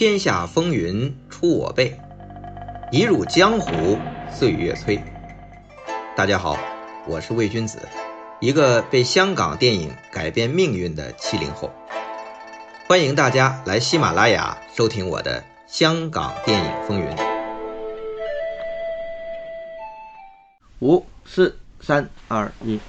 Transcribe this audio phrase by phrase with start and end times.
[0.00, 2.00] 天下风云出我辈，
[2.90, 3.98] 一入江湖
[4.32, 4.98] 岁月催。
[6.16, 6.56] 大家好，
[7.06, 7.86] 我是魏君子，
[8.40, 11.70] 一个被香港电影改变命运的七零后。
[12.88, 17.06] 欢迎大家来喜马拉雅收听我的《香港电影风云》。
[20.78, 22.80] 五、四、三、二、一。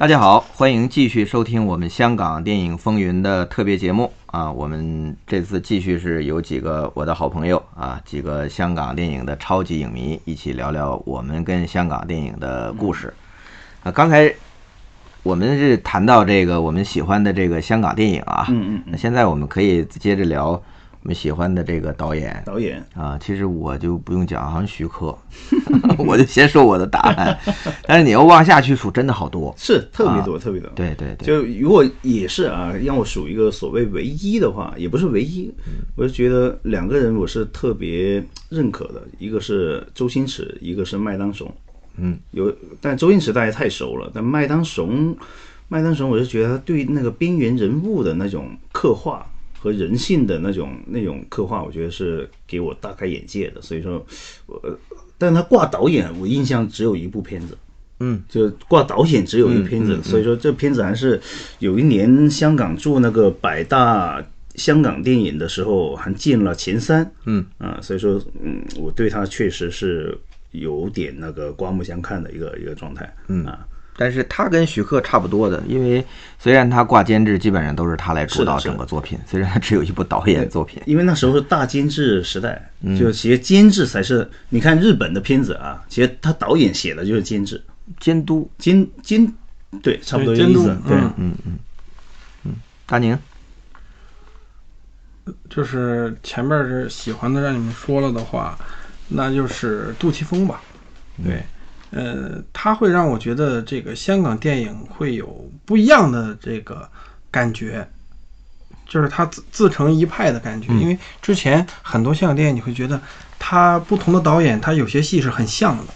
[0.00, 4.50] 大家好，欢迎继续收听我们《香港电影风云》的特别节目啊！
[4.50, 13.12] 我们这次继续是有几个我的好朋友啊，几个香港电影的超级影迷一起聊聊我们跟香港电影的故事
[13.82, 13.92] 啊。
[13.92, 14.34] 刚才
[15.22, 20.58] 我们是谈到这个我们喜欢的这个香港电影啊，嗯嗯那现在我们可以接着聊
[21.02, 23.18] 我们喜欢的这个导演导演啊。
[23.18, 25.16] 其实我就不用讲，好像徐克，
[25.98, 27.38] 我就先说我的答案。
[27.86, 29.54] 但是你要往下去数，真的好多。
[29.56, 30.70] 是特别多，特别多。
[30.74, 35.50] 对对对，就如果也是啊，让我数一个所谓唯一的话，也不是唯一，
[35.96, 41.50] 我就觉得两个人我是特别认可的，一个是周星驰，一个是麦当雄。
[41.96, 45.16] 嗯，有，但周星驰大家太熟了，但麦当雄，
[45.68, 49.26] 麦当雄，我是觉得他对那个边缘人物的那种刻画
[49.60, 53.60] 和人性的那种那种刻画，我觉得是给我大开眼界的。
[53.60, 54.04] 所以说，
[54.46, 54.60] 我，
[55.18, 57.56] 但他挂导演，我印象只有一部片子。
[58.02, 61.20] 嗯，就挂导演只有一片子，所以说这片子还是
[61.58, 67.12] 有一年香港做那个百大香港电影的时候，还进了前三。
[67.26, 70.18] 嗯啊，所以说嗯，我对他确实是
[70.52, 73.14] 有点那个刮目相看的一个一个状态。
[73.28, 73.66] 嗯啊，
[74.00, 76.02] 但是他跟徐克差不多的，因为
[76.38, 80.82] 虽然他挂监制，基本上都是他来主导整个作品，虽然他只有一部导演作品。
[80.86, 87.62] 因为那时候是大监制时代，嗯就其实监制才是你看日本的片子啊，其实他导演写的就是监制，
[87.98, 89.30] 监督，监监
[89.82, 90.68] 对，差不多这个意思。
[90.88, 91.58] 对，嗯嗯嗯
[92.44, 92.54] 嗯，
[92.86, 93.18] 大宁，
[95.50, 98.58] 就是前面是喜欢的，让你们说了的话，
[99.08, 100.62] 那就是杜琪峰吧。
[101.22, 101.42] 对，
[101.90, 106.88] 呃，他会让我觉得这个香港电影会有不一样的这个
[107.30, 107.88] 感觉，
[108.86, 110.72] 就是他自自成一派的感觉。
[110.74, 113.00] 因为之前很多香港电影，你会觉得
[113.38, 115.92] 他不同的导演，他有些戏是很像的，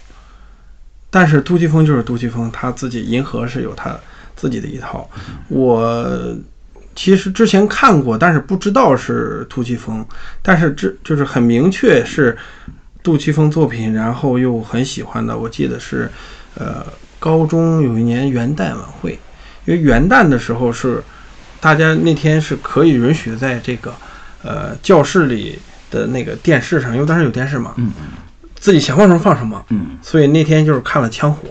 [1.09, 3.97] 但是杜琪峰就是杜琪峰，他自己银河是有他
[4.35, 5.09] 自己的一套。
[5.47, 6.35] 我
[6.93, 10.05] 其实之前看过，但是不知道是杜琪峰，
[10.41, 12.37] 但是这就是很明确是
[13.05, 15.37] 杜琪峰作品，然后又很喜欢的。
[15.37, 16.09] 我记得是，
[16.55, 16.83] 呃，
[17.19, 19.11] 高中有一年元旦晚会，
[19.65, 21.03] 因为元旦的时候是
[21.61, 23.93] 大家那天是可以允许在这个
[24.41, 25.59] 呃教室里
[25.91, 27.93] 的那个电视上，因为当时有电视嘛，嗯
[28.55, 31.47] 自己想放什么放什么，嗯所以那天就是看了《枪火》。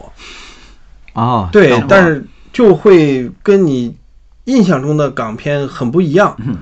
[1.21, 3.97] 哦，对但是就会跟你
[4.47, 6.35] 印象中的港片很不一样。
[6.39, 6.57] 嗯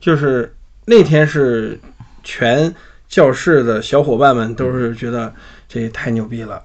[0.00, 0.54] 就是
[0.86, 1.78] 那天是
[2.22, 2.72] 全
[3.08, 5.32] 教室的小伙伴们都是觉得
[5.66, 6.62] 这太牛逼了，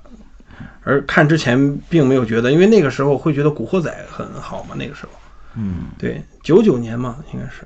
[0.84, 5.12] 而看之前并没有觉得，因为那个时候会觉得《古惑仔》很好嘛，那个时候。
[5.56, 5.86] 嗯。
[5.98, 7.66] 对，九九年嘛，应该是。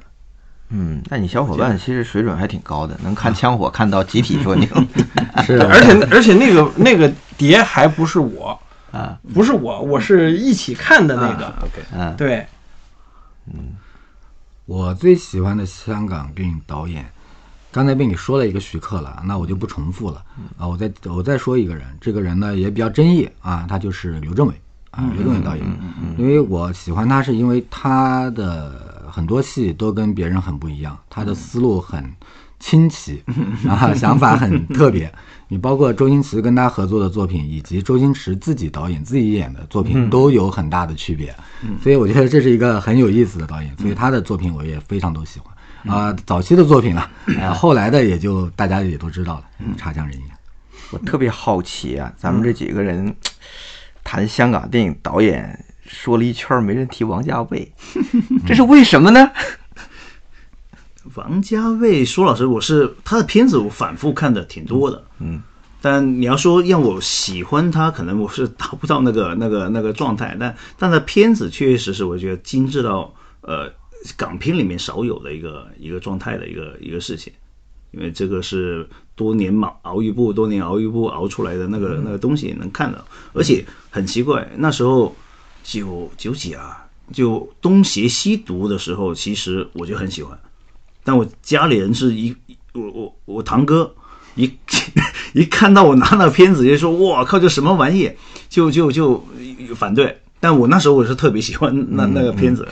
[0.70, 4.68] 嗯，那你小伙伴其实水准还挺高的，能看枪火看到集体说牛
[5.46, 8.60] 是而且而且那个那个碟还不是我，
[8.92, 11.46] 啊，不是我，我是一起看的那个。
[11.46, 12.16] 啊，OK，嗯。
[12.18, 12.46] 对，
[14.66, 17.10] 我最喜欢的香港电影导演，
[17.78, 20.24] 刚才被你说了一个徐克了，那我就不重复了
[20.58, 24.54] 啊，我再我再说一个人，这个人呢也比较争议啊，他就是刘镇伟
[24.90, 25.64] 啊，刘镇伟导演，
[26.18, 32.04] 因为我喜欢他是因为他的很多戏都跟别人很不一样，他的思路很
[32.60, 33.24] 清奇
[33.64, 35.14] 然后，想法很特别。
[35.48, 41.34] 你包括周星驰跟他合作的作品，以及周星驰自己导演自己演的作品，都有很大的区别。
[41.82, 45.54] 所以我觉得这是一个很有意思的导演，所以他的作品我也非常都喜欢。
[45.86, 49.44] 啊、早期的作品了，啊，后来的也就大家也都知道了，
[49.78, 50.22] 差强人意。
[50.92, 53.14] 我特别好奇啊，咱们这几个人
[54.04, 57.72] 谈香港电影导演，说了一圈没人提王家卫，
[58.48, 59.32] 这是为什么呢？
[61.16, 65.42] 王家卫，说老师，我是他的片子，我反复看的挺多的，嗯，
[65.82, 73.72] 但你要说让我喜欢他，可能我是达不到那个那个那个状态，但但他片子确实是我觉得精致到呃
[74.16, 77.32] 港片里面少有的一个一个状态的一个一个事情，
[77.92, 83.04] 因为这个是多年嘛熬一部，多年熬一部熬出来的那个那个东西能看到，
[83.34, 85.16] 而且很奇怪，那时候
[85.64, 90.38] 九九几啊，就东邪西毒的时候，其实我就很喜欢。
[91.04, 92.36] 但我家里人是一
[92.74, 93.94] 我我我堂哥
[94.36, 94.52] 一
[95.34, 98.12] 一看到我拿那片子就说我靠这什么玩意，
[98.50, 99.24] 就就就
[99.76, 100.18] 反对。
[100.40, 102.72] 但我那时候我是特别喜欢那那个片子，啊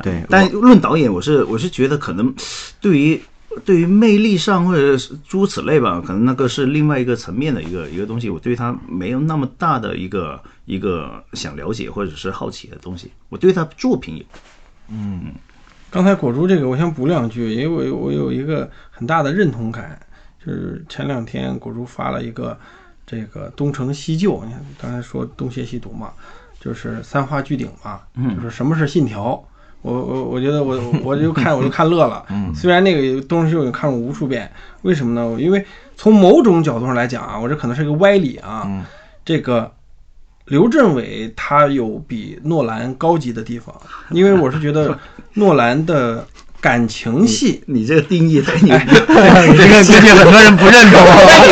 [0.00, 2.34] 对但论导演，我是我是觉得可能
[2.80, 3.20] 对于
[3.64, 13.12] 对于魅力上或者是诸如此类吧，可能那个是另外一个层面的一个一个东西，我对他没有那么大的一个一个想了解或者是好奇的东西。
[13.28, 14.24] 我对他作品有，
[14.88, 15.34] 嗯
[15.90, 20.00] 刚才果珠这个，我想补两句，因为我有我有一个很大的认同感，
[20.42, 22.58] 就是前两天果珠发了一个
[23.06, 26.10] 这个东成西就，你看刚才说东邪西毒嘛，
[26.58, 28.00] 就是三花聚顶嘛，
[28.34, 29.46] 就是什么是信条。
[29.82, 32.24] 我我我觉得我我就看我就看乐了，
[32.54, 34.50] 虽然那个东成西就我看过无数遍，
[34.82, 35.40] 为什么呢？
[35.40, 35.64] 因为
[35.96, 38.66] 从某种角度上来讲啊，我这可能是个歪理啊，
[39.24, 39.70] 这个
[40.46, 43.74] 刘镇伟他有比诺兰高级的地方，
[44.10, 44.98] 因为我是觉得
[45.34, 46.26] 诺兰的
[46.60, 48.84] 感情戏你这个定义太牛逼。
[49.50, 51.00] 你这个定义很多人不认同。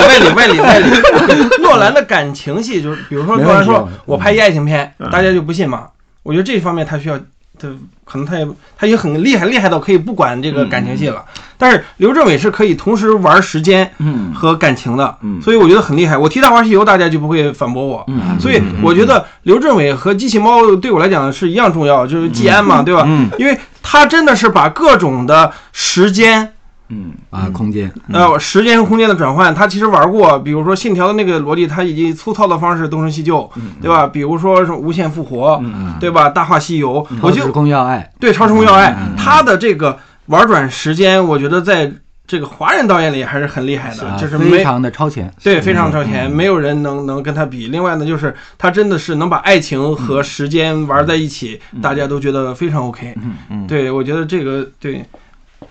[0.07, 5.89] 外里外里外里外里，诺兰的感情戏就是，比如说诺兰说我拍一爱情片，大家就不信嘛。
[6.23, 7.19] 我觉得这方面他需要，
[7.61, 7.69] 他
[8.05, 11.25] 可能他也他也很厉害，厉害到可以不管这个感情戏了。
[11.59, 16.17] 但是刘镇伟是可以同时玩时间嗯和感情的，嗯所以我觉得很厉害。
[16.17, 18.03] 我提《大话西游》，大家就不会反驳我。
[18.09, 23.05] 嗯所以我觉得刘镇伟和机器猫对我来讲是一样重要，就是季安嘛，对吧？
[23.07, 26.55] 嗯因为他真的是把各种的时间。
[26.91, 33.51] 嗯啊，空间，呃，时间和空间的转换，他其实玩过，比如说《信条》的那个逻辑，他以粗糙的方式东成西就，
[33.81, 34.07] 对吧？
[34.07, 36.29] 比如说什么无限复活，嗯对吧？
[36.29, 39.97] 大话西游，我就超时空要爱，对超时空要爱嗯，他的这个
[40.27, 41.93] 玩转时间，我觉得在
[42.27, 45.33] 这个华人导演里还是很厉害的，啊就是没非常的超前。
[45.43, 47.67] 对非常超前，没有人能能跟他比。
[47.69, 53.15] 另外呢，就是他真的是能把爱情和时间玩在一起，大家都觉得非常 OK。
[53.23, 55.05] 嗯嗯对我觉得这个对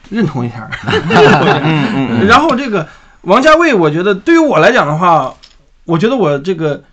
[0.09, 0.69] 认同一下。
[0.85, 2.87] 嗯嗯然后这个
[3.21, 5.33] 王家卫，我觉得对于我来讲的话，
[5.85, 6.83] 我觉得我这个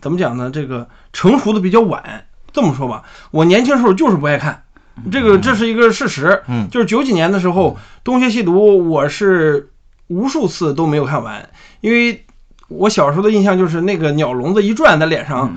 [0.00, 0.50] 怎么讲呢？
[0.50, 2.24] 这个成熟的比较晚。
[2.52, 4.62] 这么说吧，我年轻时候就是不爱看，
[5.10, 6.42] 这个这是一个事实。
[6.48, 7.70] 嗯就是九几年的时候，
[8.04, 8.52] 《东邪西毒》
[8.82, 9.70] 我是
[10.08, 11.48] 无数次都没有看完，
[11.80, 12.26] 因为
[12.68, 15.56] 我小时候的印象就是那个鸟笼子一转在脸上，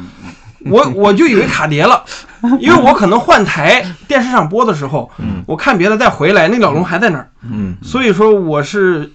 [0.66, 2.04] 我 我就以为卡碟了，
[2.60, 5.10] 因为我可能换台， 电视上播的时候，
[5.46, 7.30] 我看别的再回来，那鸟笼还在那儿。
[7.44, 7.76] 嗯。
[7.82, 9.12] 所以说我是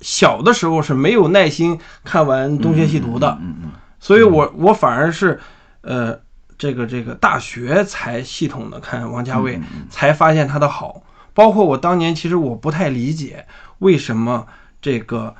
[0.00, 5.40] 小的时候是没有耐心看完《东邪西毒》的，嗯嗯所以我我反而是
[5.80, 6.16] 呃
[6.58, 9.60] 这个这个大学才系统的看王家卫，
[9.90, 11.02] 才发现他的好。
[11.34, 13.44] 包括我当年其实我不太理解
[13.80, 14.46] 为什么
[14.80, 15.34] 这个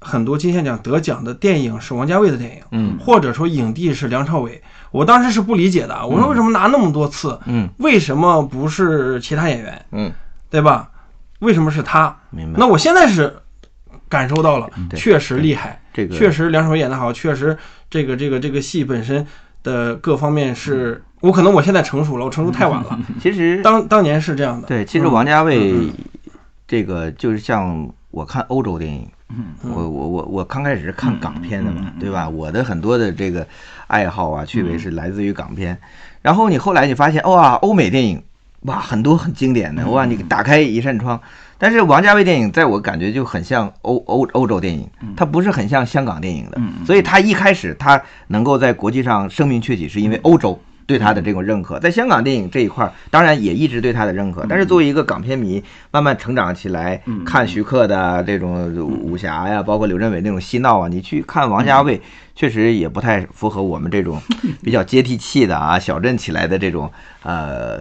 [0.00, 2.98] 很多金像奖得奖的电影是王家卫的电影，嗯。
[3.00, 6.06] 或者说影帝是梁朝伟，我当时是不理解的。
[6.06, 7.38] 我说为什么拿那么多次？
[7.46, 9.84] 嗯为什么不是其他演员？
[9.92, 10.12] 嗯，
[10.50, 10.90] 对吧？
[11.40, 12.16] 为什么是他？
[12.30, 12.58] 明白。
[12.58, 13.34] 那我现在是
[14.08, 17.56] 感受到了，确实厉害，这个确实梁朝伟演得好，确实
[17.88, 19.26] 这个这个这个戏本身
[19.62, 25.72] 的各方面是，我可能我现在成熟了，我成熟太晚了， 其实当当年是这样的，对，其实王家卫
[26.66, 29.08] 这个就是像我看欧洲电影，
[29.62, 32.28] 我我我我刚开始是看港片的嘛，对吧？
[32.28, 33.46] 我的很多的这个
[33.86, 35.78] 爱好啊、趣味是来自于港片。
[36.22, 38.22] 然后你后来你发现，哇，欧美电影，
[38.62, 41.20] 哇，很多很经典的，哇，你打开一扇窗。
[41.58, 50.58] 但是王家卫电影在我感觉就很像欧欧欧洲电影，它不是很像香港电影的，所以他一开始他能够在国际上声名鹊起，是因为欧洲。
[50.90, 54.44] 对他的这种认可，在香港电影这一块儿，当然也一直对他的认可。
[54.48, 62.00] 但是作为一个港片迷，慢慢成长起来，看徐克的这种武侠呀，包括刘镇伟那种嬉闹啊，你去看王家卫，
[62.34, 64.20] 确实也不太符合我们这种
[64.64, 66.90] 比较接地气的啊，小镇起来的这种
[67.22, 67.80] 呃。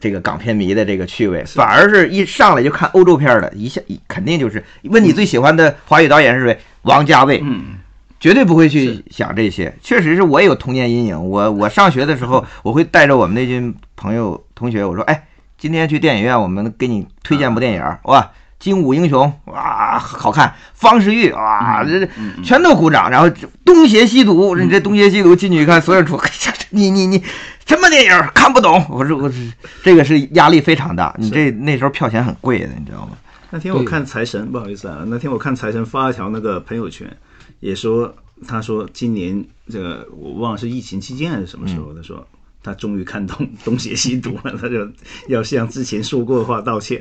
[0.00, 6.58] 这个港片迷的这个趣味，反而是一上来就看欧洲片儿的，一下一肯定就是问你最喜欢的华语导演是谁？
[6.82, 7.78] 王家卫，嗯
[8.24, 9.76] 绝对不会去想这些。
[9.82, 11.28] 确实是我也有童年阴影。
[11.28, 15.26] 我我上学的时候，我会带着我们那群朋友同学，我说，哎，
[15.58, 18.22] 今天去电影院，我们给你推荐部电影儿，哇，
[18.58, 22.08] 《精武英雄》哇，好看，方世玉哇，这这
[22.42, 23.10] 全都鼓掌。
[23.10, 23.28] 然后
[23.62, 26.18] 东邪西毒，你这东邪西毒进去一看，所有人说，
[26.70, 27.22] 你你你
[27.66, 28.82] 什么电影看不懂？
[28.88, 29.52] 我说我是
[29.82, 31.14] 这个是压力非常大。
[31.18, 33.18] 你这那时候票钱很贵的，你知道吗？
[33.54, 37.16] 那天我看财神，不好意思啊，那天我看财神发了条那个朋友圈，
[37.60, 38.12] 也说
[38.48, 42.26] 他说今年这个我忘了是疫情期间还是什么时候，他说
[42.64, 44.84] 他终于看懂东邪西毒了，他就
[45.28, 47.00] 要向之前说过的话道歉。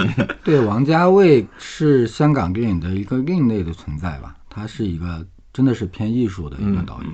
[0.44, 7.12] 对，王家卫是香港电影的一个另类的存在吧，他是一个真的是偏艺术的一个导演、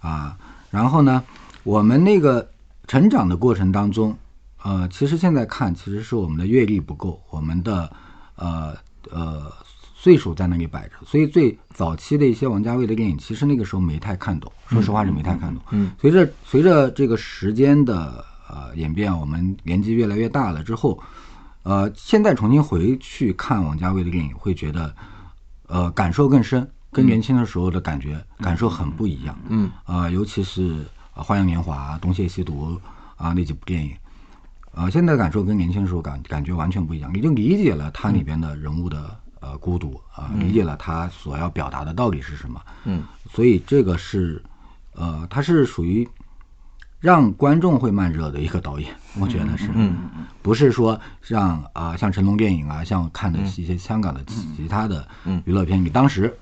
[0.00, 0.34] 啊。
[0.70, 1.22] 然后呢，
[1.62, 2.48] 我们那个
[2.86, 4.16] 成长的过程当中，
[4.62, 7.92] 呃，其实现在看，其实是我们的阅历不够，我们的
[8.40, 8.76] 呃
[9.10, 9.52] 呃
[9.94, 15.62] 岁数在那里摆着，所以最早期的一些王家卫的电影，其实那个时候没太看懂，说实话是没太看懂。
[15.70, 20.98] 嗯，随着随着这个时间的呃演变，我们年纪越来越大了之后，
[21.64, 24.94] 呃，现在重新回去看王家卫的电影，会觉得
[25.66, 29.38] 呃感受更深，跟年轻的时候的感觉、感受很不一样。
[29.50, 30.72] 嗯，啊、尤其是
[31.14, 32.80] 《呃花样年华》《东邪西毒》
[33.22, 33.94] 啊、那几部电影，
[34.72, 42.60] 呃，现在感受跟年轻的时候感感觉完全不一样，你就理解了它里边的人物的呃孤独啊、理解了他所要表达的道理是什么。
[42.84, 44.42] 嗯，所以这个是
[44.94, 46.08] 呃，它是属于
[47.00, 49.96] 让观众会慢热的一个导演，我觉得是，嗯，
[50.42, 55.08] 不是说像啊、像成龙电影啊，像看的一些香港的其其他的
[55.46, 56.36] 娱乐片，你当时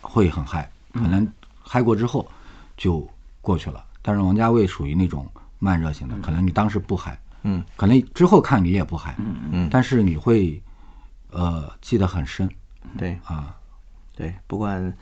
[0.00, 1.30] 会很嗨，可能
[1.60, 2.26] 嗨过之后
[2.76, 3.06] 就
[3.40, 3.84] 过去了。
[4.00, 9.14] 但是王家卫属于那种慢热型的，可能你当时不嗨，嗯，可能之后看你也不嗨，
[9.52, 10.60] 嗯但是你会
[11.30, 12.48] 呃记得很深。
[12.96, 13.18] 对。
[13.24, 13.54] 啊。
[14.16, 14.92] 对，不管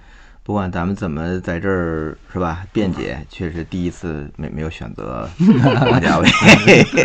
[0.46, 5.28] 不管咱们怎么在这儿是吧辩解，确实第一次没没有选择
[5.90, 6.28] 王家卫。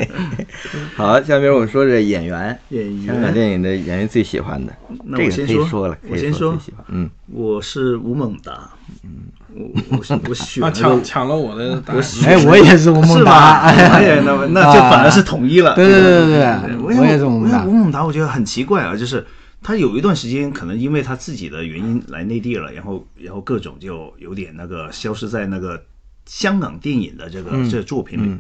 [0.96, 8.70] 好，下面我们说这演员，演香港员，电影的演员最喜欢的，这个那我先说可以说了，可以我先说最喜欢，嗯，我是吴孟达，
[9.04, 9.10] 嗯，
[9.56, 12.04] 我我我选啊，了抢抢了我的答案。
[12.28, 13.24] 哎，我也是吴孟？
[13.26, 15.74] 达， 哎呀，那么那就反而是统一了。
[15.74, 17.72] 对对对对对对，我也是吴孟达吴。
[17.72, 19.26] 孟达，我觉得很奇怪啊，就是
[19.64, 25.84] 他有一段时间可能因为他自己的原因来内地了，然后然后各种就有点那个消失在那个
[26.26, 28.40] 香港电影的这个、这个作品里。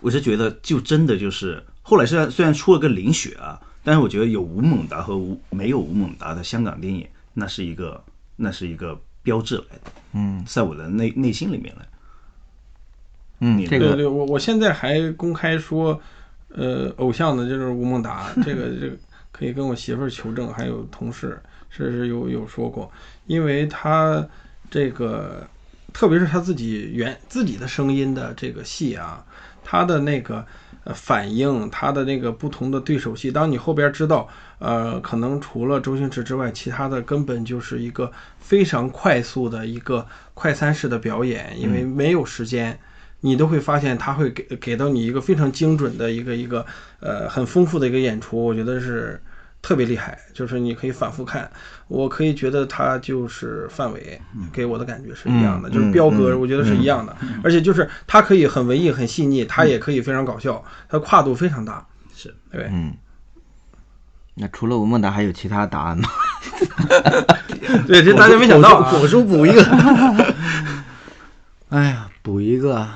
[0.00, 8.02] 我是觉得就真的就是后来虽然虽然出了个林雪啊，但是我觉得有吴孟达和吴没有吴孟达的香港电影，那是一个
[8.36, 9.92] 那是一个标志来的。
[10.12, 11.86] 嗯在我的内内心里面来。
[13.40, 16.00] 嗯，你这个对对，我我现在还公开说，
[16.48, 18.96] 呃，偶像的就是吴孟达，这个这个
[19.30, 22.90] 可以跟我媳妇儿求证，还有同事是是有有说过，
[23.26, 24.26] 因为他
[24.70, 25.46] 这个，
[25.92, 29.24] 特别是他自己原自己的声音的这个戏啊，
[29.62, 30.44] 他的那个
[30.84, 42.78] 呃反应，他的那个不同的对手戏，当你后边知道，呃，可能除了周星驰之外，其他的根本就是一个非常快速的一个快餐式的表演，因为没有时间。
[43.20, 46.64] 你都会发现他会给给到你一个非常精准的一个一个
[47.00, 49.20] 呃很丰富的一个演出，我觉得是
[49.60, 51.50] 特别厉害，就是你可以反复看，
[51.88, 54.20] 我可以觉得他就是范伟
[54.52, 61.84] 给我的感觉是一样的，嗯就是彪哥，嗯我觉得是一样的，而且就是他可以很文艺很细腻，他也可以非常搞笑，他跨度非常大，
[62.14, 62.34] 是。
[62.50, 62.94] 对，嗯。
[64.40, 66.08] 那除了吴孟达，还有其他答案吗？
[67.88, 69.64] 对，这大家没想到啊，果叔补一个，
[71.70, 72.86] 哎呀，补一个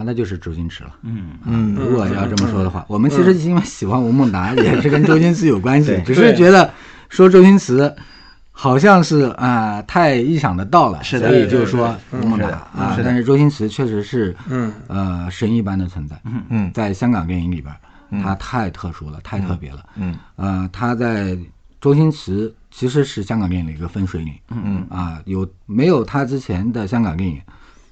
[0.00, 0.94] 啊，那就是周星驰了。
[1.02, 6.72] 嗯，嗯如果要这么说的话，我们其实因为喜欢吴孟达， 也是跟周星驰有关系，只是觉得
[7.08, 7.94] 说周星驰
[8.52, 14.72] 好像是啊、太意想得到了，是所以就说吴孟达啊，但是周星驰确实是嗯。
[14.88, 16.42] 呃神一般的存在，嗯。
[16.48, 16.70] 嗯。
[16.72, 19.84] 在香港电影里边，他太特殊了，太特别了。
[19.96, 20.14] 嗯。
[20.36, 21.36] 呃，他在
[21.80, 24.34] 周星驰其实是香港电影的一个分水岭。
[24.50, 24.84] 嗯。
[24.90, 27.40] 啊，有没有他之前的香港电影，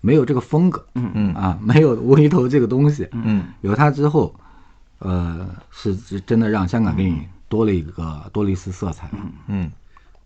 [0.00, 1.34] 没有这个风格，嗯嗯。
[1.34, 3.44] 啊，没有无厘头这个东西，嗯。
[3.62, 4.34] 有它之后，
[4.98, 9.10] 呃，是真的让香港电影多了一个多了一丝色彩。
[9.46, 9.70] 嗯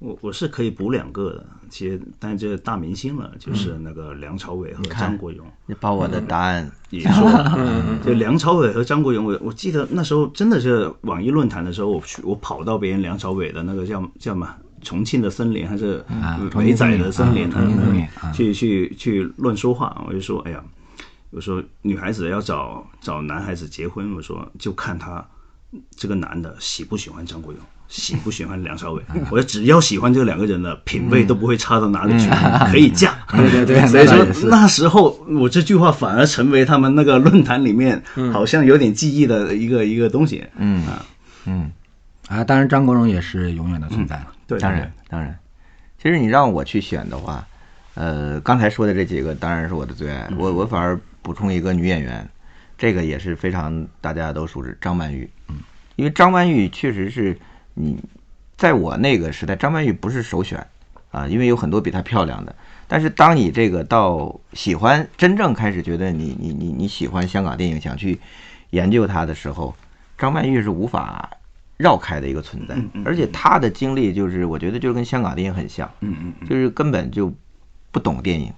[0.05, 5.47] 我我是可以补两个的，其实但这大明星了，就是那个梁朝伟和张国荣。
[5.65, 7.31] 你把我的答案也说。
[7.31, 14.53] 了， 就梁朝伟和张国荣，我我记得那时候真的是网易论坛的时候，我去我跑到别人梁朝伟的那个叫叫什么
[14.83, 17.51] 重庆的森林还是啊重伟仔的森林，
[18.33, 20.63] 去去去乱说话，我就说哎呀，
[21.31, 25.25] 我说女孩子要找找男孩子结婚，我说就看他
[25.97, 27.61] 这个男的喜不喜欢张国荣。
[27.89, 29.03] 喜不喜欢梁朝伟？
[29.31, 32.27] 我说只要喜欢这两个人的品味都不会差到哪里去，
[32.73, 33.15] 可以嫁。
[33.29, 40.43] 对对对，所以说那时候我这句话反而成为他们那个论坛里面好像有点记忆的一个一个东西。
[40.57, 41.05] 嗯啊，
[41.45, 41.71] 嗯，
[42.29, 44.32] 啊，当然张国荣也是永远的存在了。
[44.47, 45.39] 对，当然当然。
[45.99, 47.47] 其实你让我去选的话，
[47.95, 50.29] 呃，刚才说的这几个当然是我的最爱。
[50.37, 52.29] 我我反而补充一个女演员，
[52.77, 55.31] 这个也是非常大家都熟知张曼玉。
[55.49, 55.59] 嗯，
[55.95, 57.39] 因为张曼玉确实是
[57.75, 58.03] 你
[58.57, 60.67] 在我那个时代，张曼玉不是首选
[61.13, 62.55] 啊，因为有很多比她漂亮的。
[62.89, 68.21] 但是当你这个到喜欢真正开始觉得你你你你喜欢香港电影，想去
[68.71, 69.75] 研究它的时候，
[70.19, 71.31] 张曼玉是无法
[71.83, 76.49] 绕开的一个存在，而且他的经历就是我觉得就跟香港电影很像，嗯嗯。
[76.49, 77.35] 就是根本就
[77.91, 78.53] 不懂电影，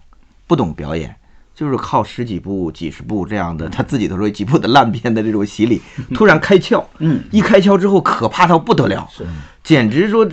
[0.47, 1.17] 不懂表演，
[1.55, 5.81] 就是靠十几部、几十部这样的，他自己都说几部的烂片的这种洗礼，
[6.13, 9.25] 突然开窍，嗯，一开窍之后可怕到不得了，是
[9.63, 10.29] 简直说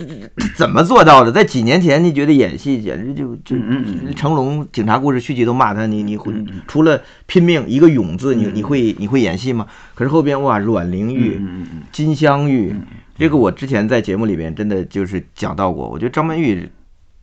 [0.56, 1.32] 怎么做到的？
[1.32, 6.32] 在几年前，你觉得演戏简直就就嗯成龙警察故事续集都骂他，你你会
[6.66, 9.66] 除了拼命一个勇字，你你会你会演戏吗？
[9.94, 11.40] 可是后边哇，阮玲玉、
[11.90, 12.76] 金镶玉，
[13.16, 16.68] 这个我之前在节目里边真的就是讲到过，我觉得张曼玉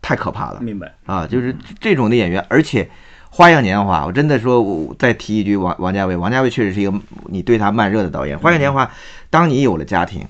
[0.02, 0.60] 太可怕了。
[0.62, 2.84] 明白，啊，就是这种的演员，而且
[3.30, 6.94] 《花样年华》，我真的说，我再提一句王王家卫，王家卫确实是一个
[7.26, 8.38] 你对他慢热的导演。
[8.42, 8.86] 《花样年华》，
[9.30, 10.26] 当你有了家庭，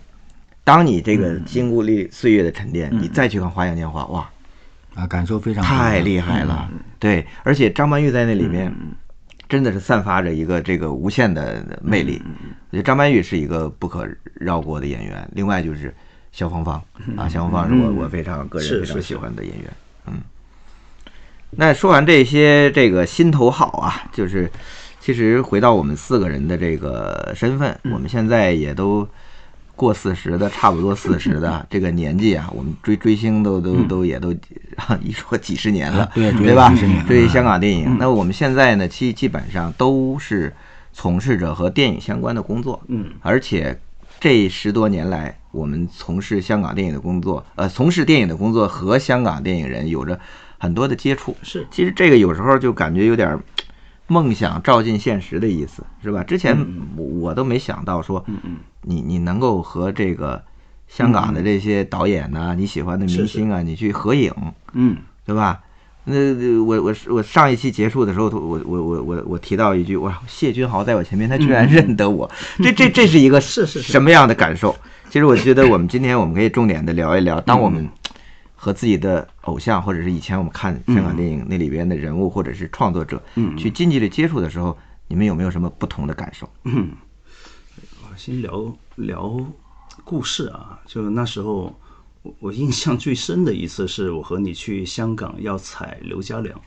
[0.63, 4.29] 当你这个经过历岁月的沉淀，你再去看《花样年华》，哇，
[4.95, 6.69] 啊，感受非常太厉害了。
[6.99, 8.73] 对，而且张曼玉在那里面。
[9.47, 12.21] 真的是散发着一个这个无限的魅力，
[12.69, 15.27] 我觉得张曼玉是一个不可绕过的演员。
[15.33, 15.91] 另外就是
[16.31, 16.79] 肖芳芳
[17.17, 19.67] 啊，肖芳芳是我我非常个人非常喜欢的演员。
[20.05, 20.21] 嗯，
[21.51, 24.49] 那说完这些这个心头好啊，就是
[24.99, 29.07] 其实回到我们四个人的这个身份，我们现在也都
[29.75, 34.31] 过四十的，差不多四十的 这个年纪啊，我们追追星都都都也都
[35.01, 36.73] 一说几十年了， 对对吧？
[37.07, 40.53] 追香港电影，那我们现在呢，基基本上都是
[40.93, 43.79] 从事着和电影相关的工作，嗯，而且
[44.19, 50.19] 这十多年来，我们从事香港电影的工作，呃，从事电影的工作和香港电影人有着
[50.59, 51.35] 很多的接触。
[51.41, 51.65] 是。
[51.71, 53.39] 其实这个有时候就感觉有点儿
[54.05, 56.23] 梦想照进现实的意思，是吧？
[56.23, 56.55] 之前
[56.95, 58.23] 我我都没想到说，
[58.83, 60.41] 你你能够和这个
[60.87, 64.31] 香港的这些导演呐、你喜欢的明星啊，你去合影，
[64.73, 64.97] 嗯。
[65.25, 65.59] 对吧？
[66.05, 72.27] 那那我我我上一期结束的时候，我我我我我提到一句，哇，谢君豪在我前面，他居然认得我，
[72.63, 73.91] 这这这是一个 是是是。
[73.91, 74.75] 什么样的感受？
[75.11, 77.87] 其实我觉得我们今天我们可以重点的聊一聊，当我们
[78.61, 83.55] 和自己的偶像，或者是以前我们看香港电影那里边的人物，或者是创作者，嗯。
[83.55, 86.47] 去近距离接触的时候，你们有没有什么不同的感受？
[86.65, 86.91] 嗯，
[88.03, 89.39] 我先聊聊
[90.03, 91.73] 故事啊，就那时候
[92.21, 96.59] 我我印象最深的一次是我和你去香港要采刘家良，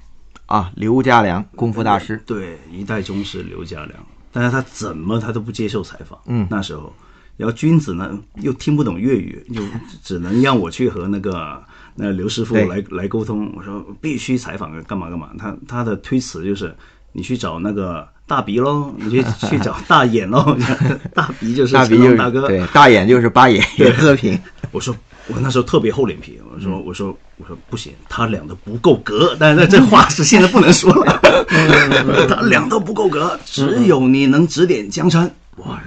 [0.46, 3.94] 啊，刘家良，功夫大师，对，一代宗师刘家良，
[4.32, 6.46] 但是他怎么他都不接受采访，嗯。
[6.50, 6.90] 那时候，
[7.37, 9.62] 然后君子呢又听不懂粤语，就
[10.02, 11.62] 只能让我去和那个
[11.95, 16.75] 那刘师傅来来沟通，我说必须采访，干嘛干嘛，他他的推辞就是
[17.13, 20.57] 你去找那个大鼻喽，你去去找大眼喽，
[21.13, 24.39] 大鼻就是大鼻就是大哥，对，大眼就是八眼袁和平，
[24.71, 24.97] 我说
[25.28, 31.21] 我那时候特别厚脸皮，我说我说我说不行，他俩都不够格，但是这话是现在不能说了，
[32.28, 35.31] 他俩都不够格，只有你能指点江山。
[35.57, 35.78] 哇，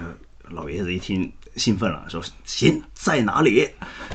[0.52, 3.68] 老爷子一听兴奋了，说行，在哪里？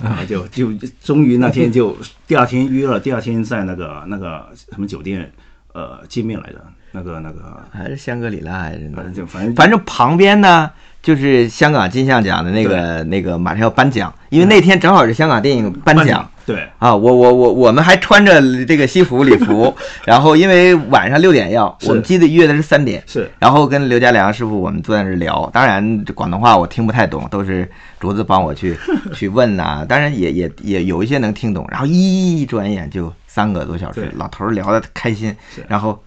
[0.03, 0.70] 啊，就就
[1.03, 5.31] 终于那天就第二天约了，第二天在那个那个什么酒店
[5.72, 10.70] 呃见面来着，那个那个还是香格里拉还是哪反正就反正反正旁边呢，
[11.02, 16.30] 就是香港金像奖的那个那个马上要颁奖，因为那天正好是香港电影颁奖。
[16.46, 16.68] 对。
[16.78, 23.30] 啊，我我我我们还穿着这个西服礼服， 然后因为晚上六点要，我们记得约的是三点，是。
[23.38, 28.76] 然后跟刘家良师傅我们坐在那儿聊，当然这广东话我听不太懂，都是竹子帮我去
[29.14, 36.02] 去问呐、当然也也也有一些能听懂，然后一转眼就三个多小时，老头儿聊的开心是，然后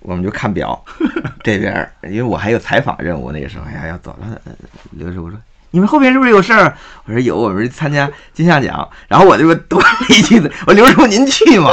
[0.00, 0.84] 我们就看表，
[1.42, 4.52] 这边因为我还有采访任务，那个时候哎呀要走了，呃
[4.92, 5.38] 刘师傅说。
[5.70, 6.74] 你们后边是不是有事儿？
[7.04, 8.88] 我说有，我们是参加 金像奖。
[9.06, 11.70] 然后我就多了一句子，我说刘师傅您去吗？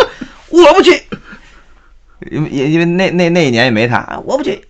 [0.49, 0.91] 我不去，
[2.29, 4.67] 因为因因为那那那一年也没他，啊我不去。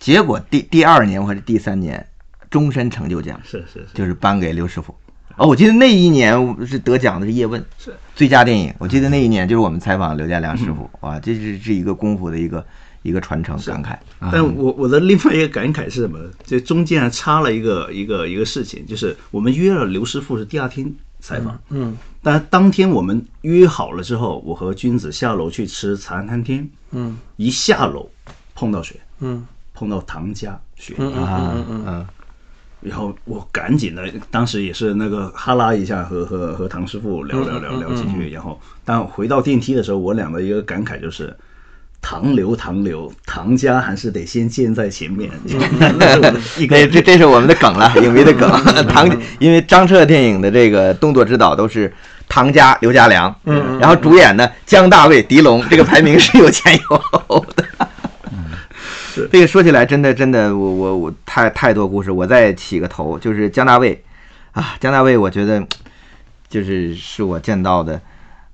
[0.00, 2.04] 结果第第二年或者第三年，
[2.50, 4.94] 终身成就奖是是是，就是颁给刘师傅。
[5.36, 8.72] 哦，我记得那一年是得奖的是叶问，是最佳电影。
[8.78, 12.64] 我记得那一年就是我们采访刘家良师傅，哇，这是是一个功夫的一个
[13.02, 13.90] 一个传承感慨。
[14.18, 16.18] 啊但我我的另外一个感慨是什么？
[16.44, 28.08] 这中间还插了一个一个一个事情，就是我们约了刘师傅是第二天采访，嗯但当天我们约好了之后，我和君子下楼去吃茶餐厅，嗯一下楼
[28.54, 28.98] 碰到谁？
[29.20, 32.06] 嗯碰到唐家雪，嗯嗯嗯
[32.84, 41.34] 然后我赶紧的，当时也是那个哈拉一下和和和唐师傅聊聊聊聊几句，然后当回到电梯的时候，我俩的一个感慨就是。
[42.06, 45.30] 唐刘，唐刘，唐家还是得先建在前面。
[45.98, 46.20] 那
[46.68, 48.46] 这这是我们的梗了， 影迷的梗。
[48.86, 51.90] 唐，因为张彻电影的这个动作指导都是
[52.28, 57.64] 唐家、刘家良，嗯然后主演呢姜大卫、狄龙，这个排名是有前有后的。
[59.14, 64.02] 是这个说起来真的真的，我我我太太多故事，我再起个头，就是姜大卫
[64.52, 65.64] 啊，姜大卫，我觉得
[66.48, 68.00] 就是是我见到的。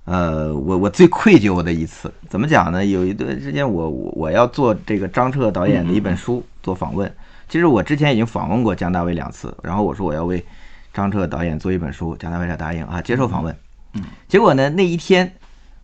[0.07, 2.85] 呃，我我最愧疚的一次，怎么讲呢？
[2.85, 7.13] 有一段时间我我我要做这个张彻导演的一本书做访问，
[7.49, 10.45] 其实我之前已经访问过姜大卫两次，然后我说我要为
[10.93, 13.55] 张彻导演做一本书，姜大卫才答应啊接受访问。
[13.95, 15.33] 嗯，结果呢那一天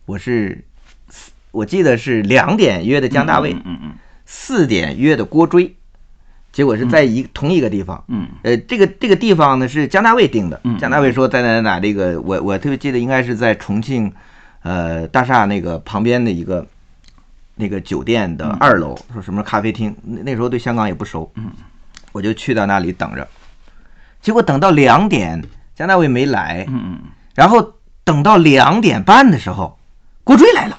[0.05, 0.61] 我是
[1.51, 3.93] 我记得是两点约的姜大卫，嗯嗯
[4.29, 5.73] 四点约的郭追，
[6.51, 8.03] 结果是在一、同一个地方。
[8.09, 10.59] 嗯呃，这个这个地方呢是姜大卫定的。
[10.65, 14.11] 嗯姜大卫说在哪哪哪这个，我我特别记得应该是在重庆，
[14.63, 16.67] 呃大厦那个旁边的一个
[17.55, 19.95] 那个酒店的二楼，说什么咖啡厅。
[20.03, 21.49] 那那时候对香港也不熟，嗯，
[22.11, 23.25] 我就去到那里等着，
[24.21, 25.41] 结果等到两点，
[25.73, 26.99] 姜大卫没来，嗯嗯
[27.33, 29.79] 然后等到两点半的时候，
[30.25, 30.77] 郭追来了。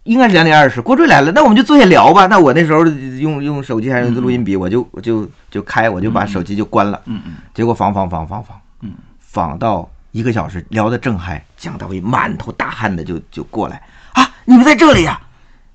[0.00, 2.26] 哎，应该是两点二十，郭追来了，那我们就坐下聊吧。
[2.26, 7.00] 那我那时候用用手机还是录音笔，我就我就就开，我就把手机就关了。
[7.06, 13.82] 嗯嗯结果访访访访访，嗯，访到一个小时，聊得正嗨，姜大卫满头大汗的就就过来
[14.14, 15.20] 啊，你们在这里呀、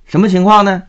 [0.06, 0.84] 什么情况呢？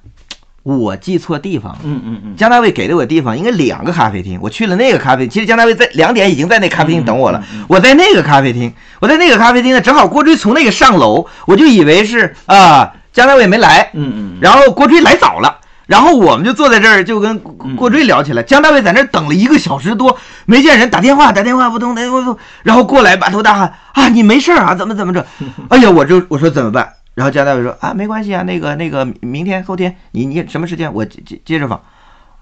[0.62, 1.78] 我记错地方了。
[1.84, 17.38] 嗯嗯嗯姜大卫给的我地方应该两个咖啡厅，我去了那个咖啡，其实姜大卫在两点已经在那咖啡厅等我了，我在那个咖啡厅，我在那个咖啡厅呢，正好郭追从那个上楼，我就以为是啊、姜大卫没来，嗯嗯然后郭追来早了，然后我们就坐在这儿就跟
[17.74, 18.42] 郭追聊起来。
[18.42, 24.74] 姜大卫在那儿等了一个小时多，没见人，打电话打电话不通，打电话不通，然后过来满头大汗啊，你没事儿啊？
[24.74, 25.24] 怎么怎么着？
[25.70, 26.92] 哎呀，我就我说怎么办？
[27.14, 31.80] 然后姜大卫说啊，没关系啊，那个那个明天后天你你什么时间我接接接着访。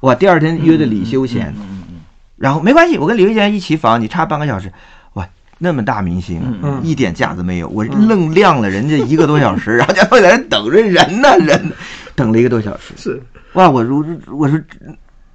[0.01, 1.55] 我第二天约的李修贤，
[2.37, 4.73] 然后没关系，我跟李修贤一起访，你差半个小时。
[5.65, 11.73] 哇，那么大明星，嗯一点架子没有，我愣晾了人家一个多小时， 然后姜大卫在那等着人呢，人
[12.15, 12.93] 等了一个多小时。
[12.97, 13.23] 是。
[13.55, 14.61] 哇，我如我说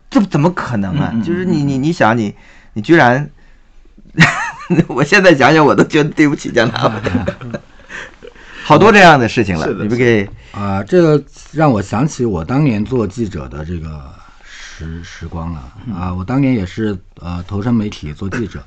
[0.09, 1.13] 这怎么可能啊？
[1.25, 2.33] 就是你你你想你
[2.73, 3.29] 你居然，
[4.87, 6.93] 我现在想想我都觉得对不起姜大卫，
[8.63, 14.01] 好多这样的事情了你不给啊、这个让我想起我当年做记者的这个
[14.43, 15.63] 时时光了。
[15.95, 16.13] 啊！
[16.13, 18.61] 我当年也是呃投身媒体做记者，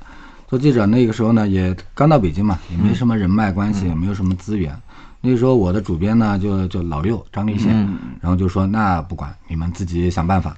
[0.52, 4.78] 做记者那个时候呢也刚到北京嘛，也没什么人脉关系，也没有什么资源。
[5.22, 7.74] 那个时候我的主编呢就就老六张立宪，
[8.20, 10.54] 然后就说那不管你们自己想办法，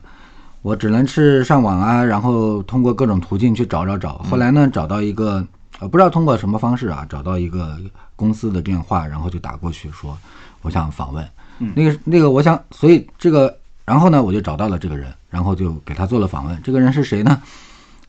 [0.62, 4.14] 我只能是上网啊，然后通过各种途径去找找找。
[4.28, 5.46] 后来呢找到一个
[5.78, 7.78] 呃不知道通过什么方式啊，找到一个
[8.16, 10.18] 公司的电话，然后就打过去说
[10.62, 11.24] 我想访问。
[11.72, 16.60] 那个那个，我想，所以这个，然后呢，我就找到了这个人，然后就给他做了访问。
[16.64, 17.40] 这个人是谁呢？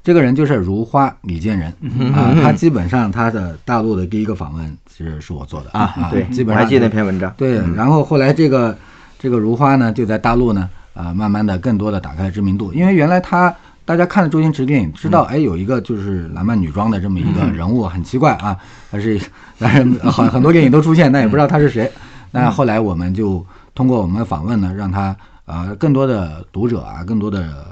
[0.06, 1.68] 这个人就是如花李建仁
[2.13, 5.72] 啊，他基本上他的大陆的第一个访问其实是我做的。
[5.72, 8.78] 啊，对，基本上还记得那篇文章，对，然后后来这个
[9.18, 13.52] 这个如花呢，就在大陆呢，啊、慢慢的更多的打开了知名度，因为原来他
[13.84, 18.56] 大家看了周星驰电影，知道哎有一个就是男扮女装的这么一个人物，很奇怪啊，
[18.91, 19.20] 他是
[19.58, 21.91] 但是很很多电影都出现，但也不知道他是谁。
[22.30, 25.15] 那后来我们就通过我们的访问呢，让他
[25.46, 27.65] 呃更多的读者啊，更多的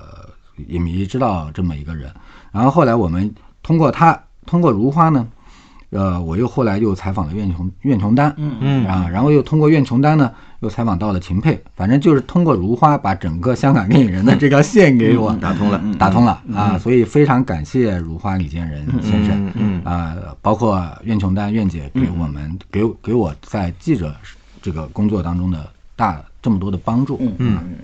[0.67, 2.10] 影迷知道这么一个人。
[2.54, 5.28] 然后后来我们通过他，通过如花呢，
[5.89, 8.56] 呃，我又后来又采访了苑琼苑琼丹，嗯。
[8.62, 8.86] 嗯。
[8.86, 16.42] 啊，然后又通过苑琼丹呢，又采访到了秦沛，反正就是通过如花把整个香港电影人的这条线给我打通了，打通了。
[16.54, 24.16] 啊，所以非常感谢如花李建仁先生，嗯嗯啊，包括苑琼丹苑姐给我们给给我在记者
[24.62, 27.76] 这个工作当中的大这么多的帮助，嗯嗯嗯，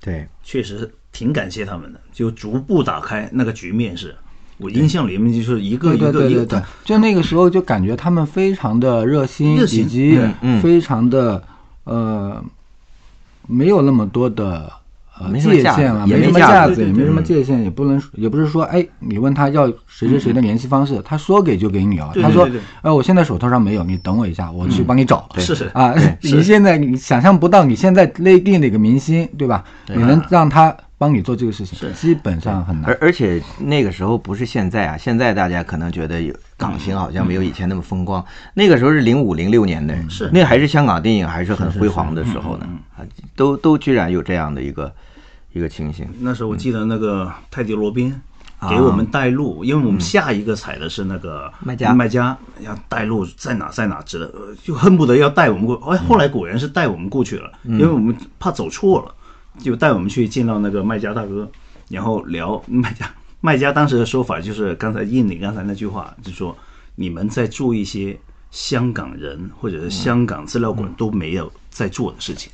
[0.00, 4.14] 对，确实挺感谢他们的，就逐步打开那个局面是。
[4.58, 10.18] 我印象里面就是一个一个一个对对对对，就那个时候就感觉他们非常的热心，以及
[10.60, 11.40] 非常的
[11.84, 12.44] 呃，
[13.46, 14.72] 没有那么多的
[15.20, 22.10] 呃没什么界限了，没什么没架子，也没什么界限，也不能也不是说哎，你问他要谁谁谁的联系方式，他说给就给你啊。
[22.14, 25.28] 他说对对对对，呃，我现在手头上没有，你等我一下，我去帮你找。
[25.38, 29.64] 是是啊， 你现在你想象不到，你现在内地那个明星，对吧？
[29.88, 32.98] 你能让他帮你做这个事情，基本上很难而。
[33.00, 40.28] 而且那个时候不是现在啊，现在大家可能觉得有港星好像没有以前那么风光，那个时候是零五零六年的，是。
[40.32, 44.92] 那还是香港电影还是很辉煌的时候呢，啊，都都居然有这样的一个
[45.52, 48.20] 一个情形，那时候我记得那个泰迪罗宾
[48.58, 51.94] 啊给我们带路，因为我们下一个踩的是那个卖家。
[51.94, 55.76] 卖家要带路在哪在哪知道，呃就恨不得要带我们过。
[55.92, 59.14] 哎，后来果然是带我们过去了，因为我们怕走错了，
[59.62, 61.48] 就带我们去见到那个卖家大哥，
[61.88, 63.08] 然后聊 卖家。
[63.40, 66.56] 卖家当时的说法就是刚才印你刚才那句话，就说
[66.96, 68.18] 你们在做一些
[68.50, 72.50] 香港人或者是香港资料馆都没有在做的事情，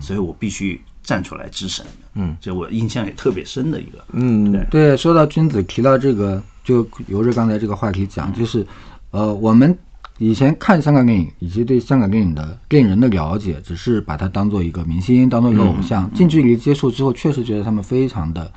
[0.00, 2.28] 所以我必须站出来支持你们。
[2.28, 4.04] 嗯，这我印象也特别深的一个。
[4.12, 8.66] 嗯对对，说到君子提到这个，就由着刚才这个话题讲，就是，
[9.10, 9.76] 呃，我们
[10.18, 16.12] 以前看香港电影以及对香港电影的电影人的了解，只是把它当做一个明星，当做一个偶像。
[16.12, 18.52] 近距离接触之后，确实觉得他们非常的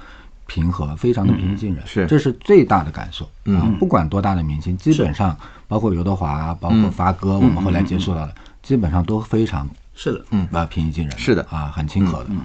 [0.53, 2.05] 平和，非常的平易近人，是。
[2.07, 3.25] 这是最大的感受。
[3.45, 3.55] 嗯。
[3.57, 10.45] 啊，不管多大的明星，基本上包括刘德华，包括发哥，我们后来接触到的，基本上都非常是的，嗯。
[10.51, 11.41] 啊平易近人，是的。
[11.49, 12.27] 啊，很亲和的。
[12.31, 12.41] 嗯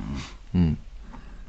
[0.52, 0.76] 嗯，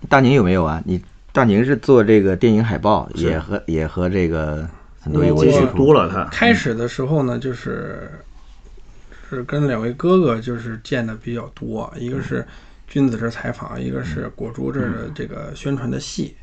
[0.09, 0.81] 大宁有没有啊？
[0.83, 0.99] 你
[1.31, 4.67] 大宁是做这个电影海报，也和也和这个
[4.99, 5.77] 很多有过接触。
[5.77, 8.09] 多了他，开始的时候呢，就是
[9.29, 12.43] 是跟两位哥哥就是见的比较多，一个是
[12.87, 16.35] 君子这儿采访，一个是果珠这儿的这个宣传的戏，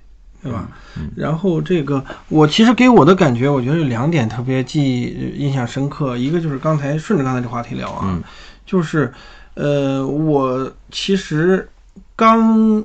[0.45, 0.69] 对吧？
[1.17, 8.23] 然后这个我其实给我的感觉，我觉得有两点特别记忆印象深刻，一个就是刚才顺着刚才这话题聊啊，
[8.67, 9.11] 就是
[9.55, 11.67] 呃，我其实
[12.15, 12.85] 刚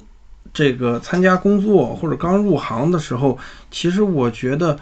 [0.53, 3.37] 这个参加工作或者刚入行的时候，
[3.69, 4.79] 其实我觉得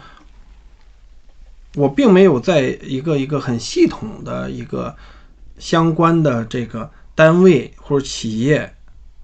[1.74, 4.94] 我并没有在一个一个很系统的一个
[5.58, 8.72] 相关的这个单位或者企业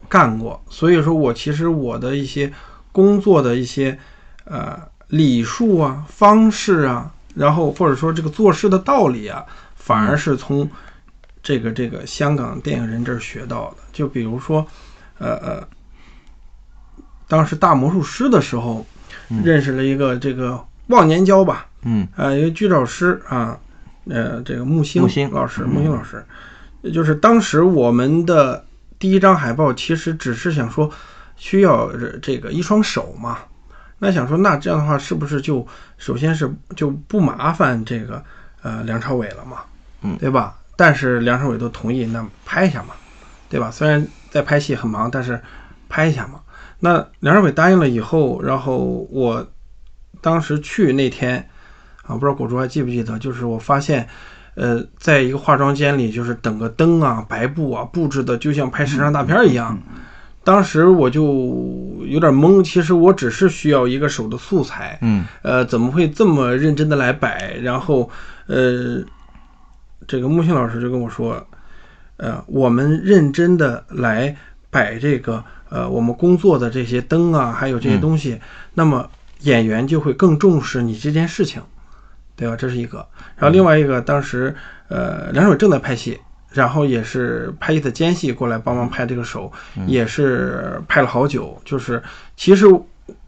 [0.08, 2.52] 干过，所以说我其实我的一些
[2.94, 3.98] 工作的一些
[4.44, 4.78] 呃
[5.09, 10.70] 礼数啊、方式啊，然后或者说这个做事的道理啊，反而是从
[11.42, 13.78] 这个这个香港电影人这儿学到的。
[13.92, 14.64] 就比如说，
[15.18, 15.68] 呃呃，
[17.26, 18.87] 当时大魔术师的时候，
[19.42, 22.07] 认识了一个这个忘年交吧，嗯。
[22.14, 23.59] 呃，一个剧照师啊，
[24.09, 25.28] 呃，这个木星木星。
[25.33, 26.24] 老师，木星老师，
[26.92, 28.64] 就是当时我们的
[29.00, 30.88] 第一张海报，其实只是想说
[31.44, 33.37] 需要这这个一双手嘛，
[33.98, 35.66] 那想说那这样的话，是不是就
[35.98, 38.24] 首先是就不麻烦这个
[38.62, 39.59] 呃梁朝伟了嘛，
[40.00, 40.59] 嗯对吧？
[40.74, 42.94] 但是梁朝伟都同意，那拍一下嘛，
[43.50, 43.70] 对吧？
[43.70, 45.38] 虽然在拍戏很忙，但是
[45.87, 46.40] 拍一下嘛。
[46.80, 48.78] 那梁朝伟答应了以后，然后
[49.11, 49.46] 我
[50.22, 51.46] 当时去那天
[52.04, 54.09] 啊，不知道果珠还记不记得，就是我发现，
[54.54, 59.78] 呃，在一个化妆间里，就是等个灯啊、白布啊布置的就像拍时尚大片一样。
[60.44, 61.24] 当时我就
[62.07, 67.54] 有点懵，其实我只是需要一个手的素材，嗯呃，怎么会这么认真的来摆？
[67.62, 68.11] 然后，
[68.46, 69.02] 呃，
[70.07, 71.44] 这个木星老师就跟我说，
[72.18, 74.37] 呃，我们认真的来
[74.70, 78.38] 摆这个呃我们工作的这些灯啊，还有这些东西，
[78.74, 79.09] 那么
[79.40, 81.62] 演员就会更重视你这件事情，
[82.37, 82.54] 对吧？
[82.54, 83.07] 这是一个。
[83.37, 84.54] 然后另外一个，当时
[84.88, 86.20] 呃梁朝伟正在拍戏，
[86.54, 89.52] 然后也是拍戏的间隙过来帮忙拍这个手，
[89.86, 91.60] 也是拍了好久。
[91.64, 92.02] 就是
[92.36, 92.64] 其实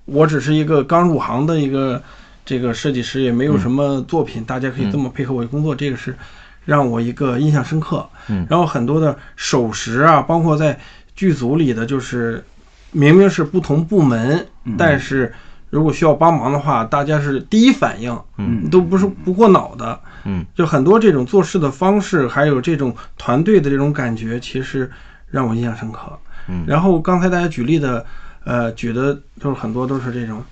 [0.05, 2.01] 我只是一个刚入行的一个
[2.45, 6.17] 这个设计师，也没有什么作品，大家可以这么配合我的工作，这个是
[6.65, 8.09] 让我一个印象深刻。
[8.29, 10.79] 嗯，然后很多的手势啊，包括在
[11.17, 12.45] 剧组里的，就是
[12.93, 14.47] 明明是不同部门，
[14.79, 15.35] 但是
[15.77, 24.91] 如果需要帮忙的话，大家是第一反应，嗯，都不是不过脑的，嗯，就很多这种做事的方式，还有这种团队的这种感觉，其实
[25.31, 26.19] 让我印象深刻。
[26.49, 28.07] 嗯然后刚才大家举例的，
[28.45, 30.43] 呃，举的就是很多都是这种，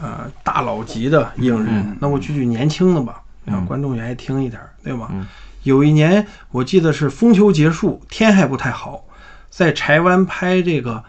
[0.00, 1.68] 呃，大佬级的影人。
[1.68, 5.08] 嗯那我举举年轻的吧，嗯让观众也爱听一点儿，对吧？
[5.12, 5.26] 嗯
[5.64, 9.04] 有一年我记得是风球结束，天还不太好，
[9.50, 10.94] 在柴湾拍这个《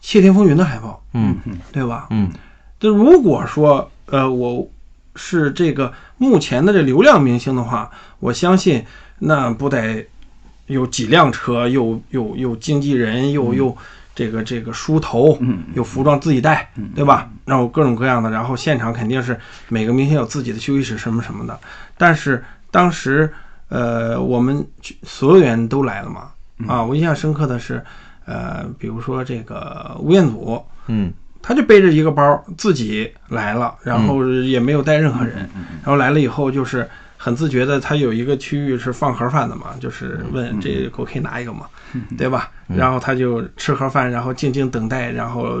[0.00, 1.36] 窃听风云》的海报，嗯
[1.70, 2.06] 对吧？
[2.10, 2.30] 嗯
[2.80, 4.68] 就如果说呃我
[5.14, 8.84] 是这个目前的这流量明星的话，我相信
[9.18, 10.04] 那不得
[10.66, 13.76] 有几辆车，又有有经纪人，又又
[14.14, 15.38] 这个这个梳头，
[15.74, 17.28] 有服装自己带，对吧？
[17.44, 19.38] 然后各种各样的，然后现场肯定是
[19.68, 21.58] 每个明星有自己的休息室什么什么的。
[21.98, 23.30] 但是当时
[23.68, 24.66] 呃我们
[25.02, 26.30] 所有人都来了嘛，
[26.66, 27.84] 啊，我印象深刻的是
[28.24, 35.36] 呃比如说这个吴彦祖，嗯他就背着一个包自己来了，然后也没有带任何人，
[35.82, 41.66] 然后来了以后就是很自觉的，他有一个区域是放盒饭的嘛，就是问这给我可以拿一个嘛，
[42.18, 42.50] 对吧？
[42.68, 45.58] 然后他就吃盒饭，然后静静等待，然后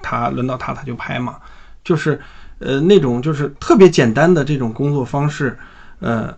[0.00, 1.36] 他轮到他他就拍嘛，
[1.82, 2.20] 就是
[2.60, 5.58] 呃那种就是特别简单的这种工作方式，
[5.98, 6.32] 呃，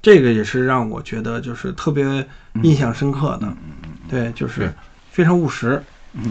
[0.00, 2.26] 这个也是让我觉得就是特别
[2.62, 3.52] 印象深刻的，
[4.08, 4.72] 对，就是。
[5.10, 5.82] 非常务实。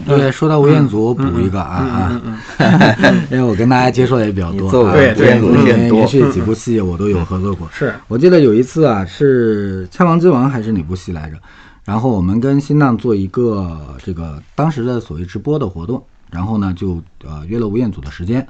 [0.04, 2.22] 对，说到吴彦祖，我补一个啊啊，
[3.30, 7.68] 因为我跟大家接触的也比较多对吴彦祖连续几部戏我都有合作过。
[7.72, 11.36] 是，我记得有一次啊，是《枪王之王》还是哪部戏来着？
[11.84, 18.44] 然后我们跟新浪做一个这个当时的所谓直播的活动，然后呢就呃约了吴彦祖的时间，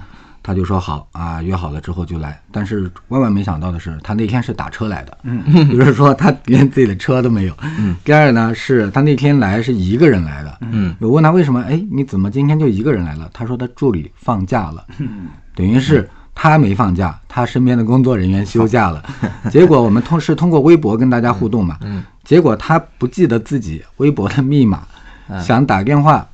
[0.46, 2.40] 他就说好啊，约好了之后就来。
[2.52, 7.54] 但是万万没想到的是，他那天是打车来的，嗯，也 就是说他连自己的车都没有。
[7.80, 13.28] 嗯，第二呢是他那天来是一个人来的，嗯，我问他为什么，哎，你怎么今天就一个人来了？
[13.32, 15.26] 他说他助理放假了， 嗯。
[15.56, 19.02] 等于是他没放假，他身边的工作人员休假了。
[19.50, 22.04] 结果我们通是通过微博跟大家互动嘛，嗯。
[22.22, 24.86] 结果他不记得自己微博的密码，
[25.28, 25.42] 嗯。
[25.42, 26.24] 想打电话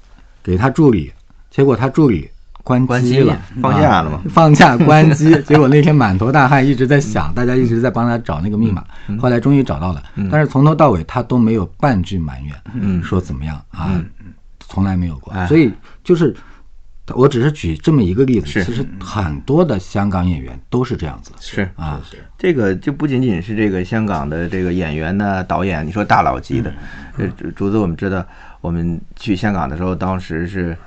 [0.43, 1.11] 给他助理，
[1.51, 2.29] 结果他助理
[2.63, 8.85] 关关机机了，放假了嘛啊放假关机，结果那天满头大汗，一直在想，大家一直在帮他找那个密码，
[9.21, 14.01] 后来终于找到了，但是从头到尾他都没有半句埋怨，嗯说怎么样啊，
[14.61, 15.73] 从来没有过哎，所以
[16.05, 16.35] 就是。
[17.17, 22.01] 我只是举这么一个例子，其实很多的香港演员都是这样子是啊，
[22.39, 26.73] 这个就不仅仅是这个香港的这个演员呢、导演，你说大佬级的，
[27.19, 28.25] 呃，竹竹子我们知道，
[28.61, 30.79] 我们去香港的时候，当时是。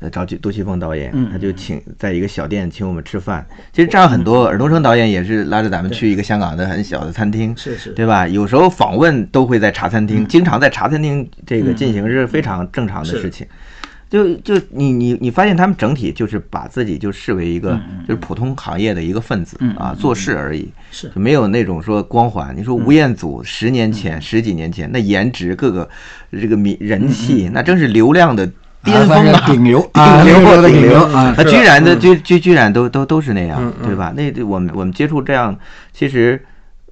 [0.00, 3.46] 呃，找杜杜琪峰导演，他就请在一个小店请我们吃饭。
[3.72, 7.90] 其实这样很多尔冬升导演也是拉着咱们去一个香港的很小的餐厅，是是。
[7.92, 8.26] 对吧？
[8.26, 13.46] 有时候访问都会在茶餐厅，经常在茶餐厅这个进行是非常正常的事情。
[14.08, 21.08] 就就你你你发现他们整体就是把自己就视为一个就是普通行业的一个分子啊，做事而已，是。
[21.10, 22.52] 就没有那种说光环。
[22.56, 25.88] 你说吴彦祖十年前、十几年前那颜值、各个
[26.32, 28.50] 这个名人气，那真是流量的
[28.84, 34.12] 巅峰算啊， 顶流顶啊流流的顶顶流啊他居然的居居居然都都都是那样对吧？
[34.16, 35.56] 那我们我们接触这样，
[35.92, 36.40] 其实。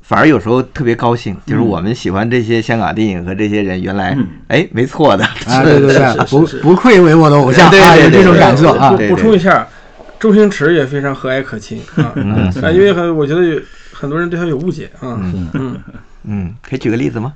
[0.01, 8.90] 反而有时候特别高兴，就是我们喜欢这些香港电影和这些人，原来哎没错的，啊，对对对，不不愧为我的偶像啊，对对对有这种对感受啊。
[9.11, 9.14] 补。
[9.14, 9.68] 充一下，
[10.18, 12.11] 周星驰也非常和蔼可亲啊，
[12.72, 13.61] 因为很我觉得有
[13.92, 15.20] 很多人对他有误解啊，
[15.53, 15.79] 嗯，
[16.24, 17.35] 嗯，可以举个例子吗？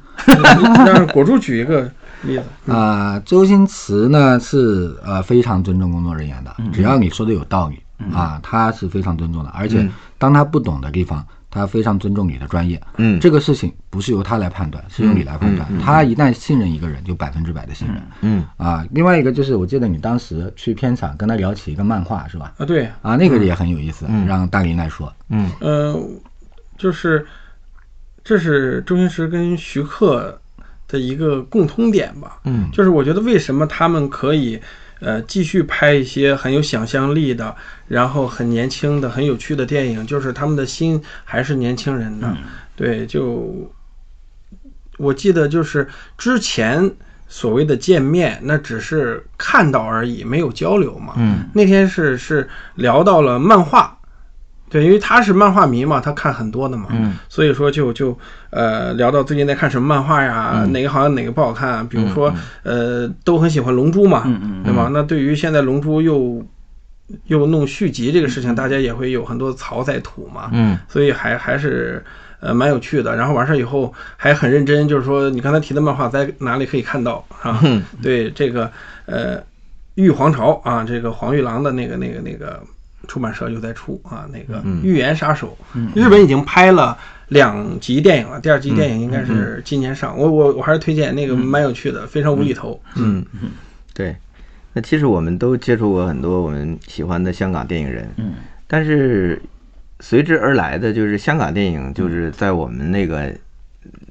[0.86, 1.86] 让果柱举一个
[2.22, 7.80] 例子，啊、周星驰呢是呃非常尊重工作人员的，只要你说的有道理
[8.12, 9.50] 啊，他是非常尊重的。
[9.50, 12.80] 而且当他不懂的地方，他非常尊重你的专业。
[12.96, 15.68] 嗯这个事情不是由他来判断，是由你来判断。
[15.78, 18.02] 他一旦信任一个人，就百分之百的信任。
[18.22, 22.54] 嗯啊，另外一个就是我记得你当时去片场跟他聊起一个漫画是吧？
[22.58, 25.12] 啊，对，啊，那个也很有意思，嗯让大林来说。
[25.28, 25.94] 嗯呃，
[26.78, 27.26] 就是
[28.24, 30.40] 这是周星驰跟徐克
[30.92, 34.60] 的一个共通点吧，嗯就是我觉得为什么他们可以
[35.00, 37.56] 呃继续拍一些很有想象力的，
[37.88, 42.36] 然后很年轻的、很有趣的电影，就是他们的心还是年轻人的。
[42.76, 43.72] 对，就
[44.98, 46.90] 我记得就是之前
[47.26, 51.14] 所谓的见面，那只是看到而已，没有交流嘛。
[51.16, 53.98] 嗯那天是是聊到了漫画。
[54.72, 57.14] 对，因为他是漫画迷嘛，他看很多的嘛，嗯。
[57.28, 62.32] 所以说就就呃聊到最近在看什么漫画呀，哪个好像哪个不好看啊，比如说、
[62.62, 64.22] 呃都很喜欢《龙珠》嘛，
[64.64, 64.88] 对吧？
[64.90, 66.42] 那对于现在《龙珠》又
[67.26, 70.78] 又弄续集这个事情，大家也会有很多槽在吐嘛，嗯。
[70.88, 72.02] 所以还还是
[72.40, 73.14] 呃蛮有趣的。
[73.14, 77.60] 然后完事儿以后还很认真，就是说你刚才提的漫画在哪里可以看到啊？
[77.62, 77.82] 嗯。
[78.00, 78.70] 对这个
[79.04, 79.38] 呃
[79.96, 82.58] 玉皇朝啊，这个黄玉郎的那个那个那个
[83.08, 85.56] 出版社又在出啊，那个嗯《预言杀手》，
[85.94, 86.98] 日本已经拍了。
[87.28, 90.18] 两集电影了，第二集电影应该是今年上。
[90.18, 92.78] 我我我还是推荐那个蛮有趣的，非常无厘头。
[92.96, 93.24] 嗯，
[93.94, 94.14] 对。
[94.74, 98.34] 那其实我们都接触过很多我们喜欢的香港电影人，嗯，
[98.66, 99.40] 但是
[100.00, 103.32] 随之而来的就是香港电影，就是在我们那个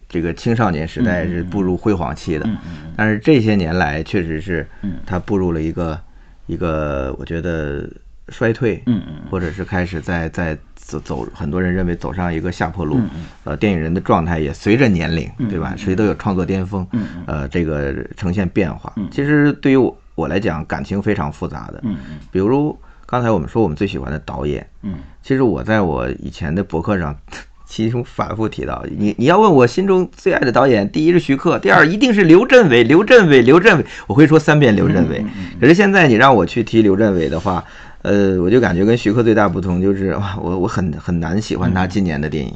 [0.09, 2.49] 这个青少年时代是步入辉煌期的，
[2.97, 4.65] 但是这些年来确实是，
[5.05, 5.99] 它步入了一个
[6.47, 7.87] 一个我觉得
[8.31, 12.97] 衰退，嗯嗯或者是开始在在走走，很多人认为走上一个下坡路。
[12.97, 13.09] 嗯
[13.43, 15.73] 呃，电影人的状态也随着年龄，对吧？
[15.77, 18.91] 谁都有创作巅峰，嗯呃，这个呈现变化。
[19.11, 21.79] 其实对于我我来讲，感情非常复杂的。
[21.83, 21.97] 嗯
[22.31, 27.15] 比如刚才我们说我们最喜欢的导演，嗯其实我在我以前的博客上，
[27.65, 35.23] 其中反复提到，你你要问我心中最爱的导演，第一是徐克，第二一定是刘镇伟，刘镇伟，刘镇伟，我会说三遍刘镇伟。
[35.59, 37.63] 可是现在你让我去提刘镇伟的话，
[38.03, 42.53] 呃，我就感觉跟徐克最大不同就是，哇，我我很很难喜欢他今年的电影，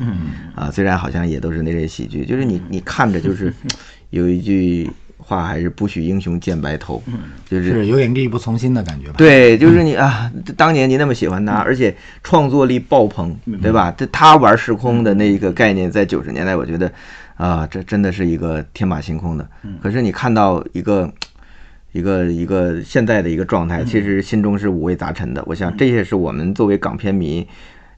[0.56, 3.54] 啊，虽然好像也都是那类喜剧，就是你你看着就是
[4.10, 7.02] 有一句话还是不许英雄见白头，
[7.50, 9.14] 就是是有点力不从心的感觉吧？
[9.18, 13.94] 对，就是你啊，当年你那么喜欢他，而且创作力爆棚，对吧？
[13.98, 16.92] 这他玩时空的那一个概念，在九十年代，我觉得
[17.36, 19.48] 啊，这真的是一个天马行空的。
[19.82, 21.12] 可是你看到一个
[21.96, 25.42] 一个一个现在的一个状态，其实心中是五味杂陈的。
[25.46, 27.48] 我想这也是我们作为港片迷。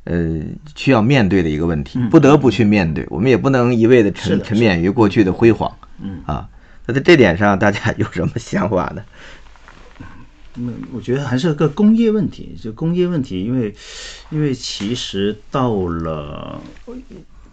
[0.10, 0.40] 呃，
[0.74, 3.06] 需要面对的一个问题，不得不去面对。
[3.10, 5.70] 我们也不能一味的沉沉湎于过去的辉煌，
[6.02, 6.48] 嗯啊。
[6.86, 9.04] 那在这点上，大家有什么想法呢？
[10.56, 13.76] 嗯，我觉得还是个工业问题，就工业问题，因为
[14.30, 16.62] 因为其实到了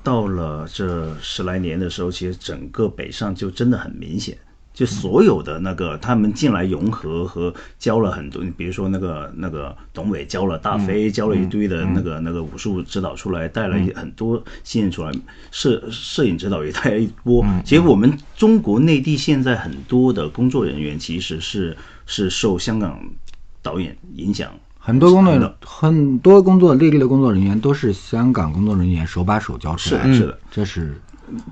[0.05, 4.38] 到了这十来年的时候，其实整个北上就真的很明显，
[4.75, 15.12] 就所有的那个他们进来融合和教了很多，比如说那个那个董伟教了大飞，教了一堆的那个那个武术指导出来，带了很多新人出来，
[15.53, 17.47] 摄摄影指导也带了一波。
[17.64, 23.01] 结果我们中国内地现在很多的工作人员其实是是受香港
[23.62, 24.51] 导演影响。
[24.77, 31.01] 很多工作的很多工作内地的工作人员都是香港工作人员手把手教出来，的是的，这是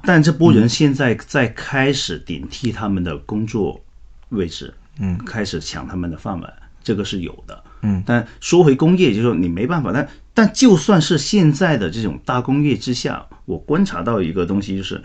[0.02, 3.80] 但这波人现在在开始顶替他们的工作
[4.28, 6.52] 位置，嗯，开始抢他们的饭碗，
[6.82, 8.02] 这个是有的，嗯。
[8.06, 15.02] 但说回工业，就是说你没办法，但但就算是现在的这种大工业之下，我观察到一个东西，就是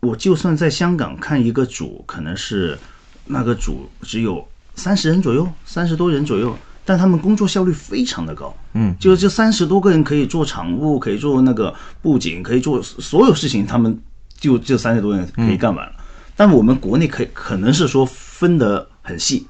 [0.00, 2.78] 我就算在香港看一个组，可能是
[3.26, 6.56] 那个组只有三十人左右，三十多人左右。
[6.90, 11.72] 但他们工作效率非常的高，嗯，就是这三十多个人可以做场务，可以做那个
[12.02, 13.96] 布景，可以做所有事情，他们
[14.40, 15.92] 就这三十多人可以干完了。
[16.34, 19.46] 但我们国内可以可能是说分得很细，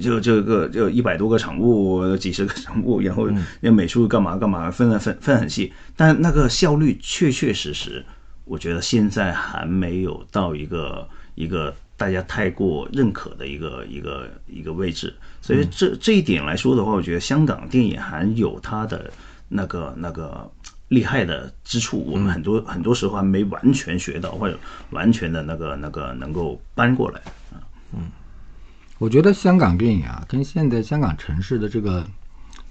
[0.00, 3.28] 就这个就一百多个场务，几十个场务，然后
[3.60, 5.72] 那美术干嘛干嘛，分的分分很细。
[5.94, 8.04] 但那个效率确确实实，
[8.44, 15.14] 我觉得现在还没有到一个一个大家太过认可的一个一个一个位置。
[15.42, 19.12] 所以这这一点来说的话，我觉得香港电影还有它的
[19.48, 20.50] 那个那个
[20.88, 24.58] 厉害的之处，我们很多很多时候还没完全学到，或者
[24.92, 27.20] 完全的那个那个能够搬过来
[27.52, 27.60] 啊。
[28.98, 32.06] 我觉得香港电影啊，跟现在香港城市的这个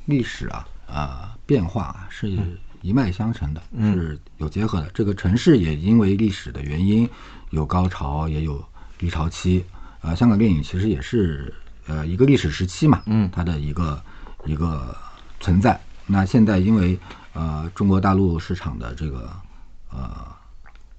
[0.06, 2.36] 历史啊啊变化啊是
[2.82, 4.90] 一脉相承的，是有结合的。
[4.94, 7.08] 这个城市也因为历史的原因
[7.52, 8.64] 有高潮，也有
[9.00, 9.66] 低潮期
[10.02, 10.14] 啊。
[10.14, 11.52] 香港电影其实也是
[11.88, 14.00] 呃一个历史时期嘛，嗯它的一个
[14.46, 14.96] 一个
[15.40, 15.80] 存在。
[16.06, 17.00] 那现在因为
[17.34, 19.32] 呃中国大陆市场的这个
[19.92, 20.28] 呃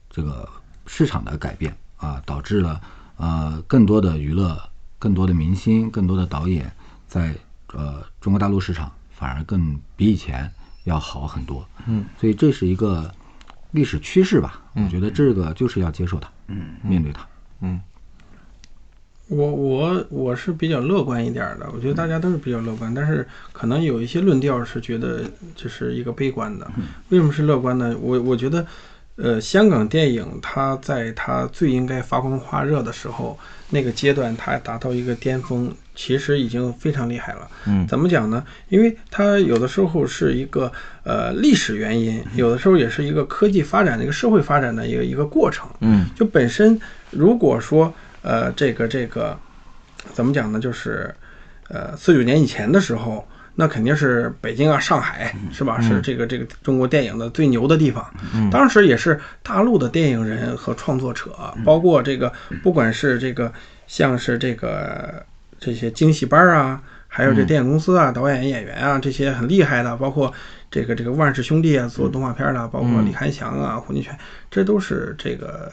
[0.09, 0.49] 这个
[0.87, 2.81] 市场的改变啊，导致了
[3.17, 4.61] 呃更多的娱乐、
[4.99, 6.73] 更多的明星、更多的导演
[7.07, 7.35] 在
[7.75, 10.51] 呃中国大陆市场反而更比以前
[10.85, 11.69] 要好很多。
[11.87, 13.15] 嗯，所以这是一个
[13.73, 14.63] 历史趋势吧。
[14.75, 17.27] 我觉得这个就是要接受它，嗯，面对它。
[19.31, 25.23] 我我我是比较乐观一点儿的，我觉得大家都是比较乐观，但是可能有一些论调是觉得
[25.55, 26.69] 这是一个悲观的。
[27.11, 27.97] 为什么是乐观呢？
[28.01, 28.67] 我我觉得，
[29.15, 37.49] 呃，香港电影它在它最应该发光发热的时候，那个阶段它达到一个巅峰，其实已经非常厉害了。
[37.69, 38.45] 嗯怎么讲呢？
[38.69, 40.73] 因为它有的时候是一个
[41.05, 45.71] 呃历史原因，有的时候也是一个科技发展的一个社会发展的一个一个过程。
[45.83, 46.81] 嗯就本身
[47.13, 49.39] 如果说呃这个这个
[50.13, 50.59] 怎么讲呢？
[50.59, 51.15] 就是
[51.69, 55.81] 呃四九年以前的时候，那肯定是北京啊、上海是吧？
[55.81, 58.05] 是这个这个中国电影的最牛的地方。
[58.51, 63.53] 当时也是大陆的电影人和创作者，包括这个不管是这个
[63.87, 65.25] 像是这个
[65.59, 66.83] 这些京戏班啊。
[67.13, 70.33] 还有这电影公司啊、导演、演员啊，这些很厉害的，包括
[70.71, 74.11] 这个这个万氏兄弟啊，做动画片的，包括李翰祥啊、胡金铨，
[74.49, 75.73] 这都是这个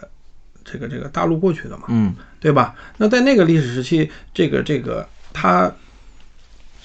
[0.69, 1.85] 这个这个大陆过去的嘛。
[1.87, 2.75] 嗯对吧？
[2.97, 5.71] 那在那个历史时期，这个这个它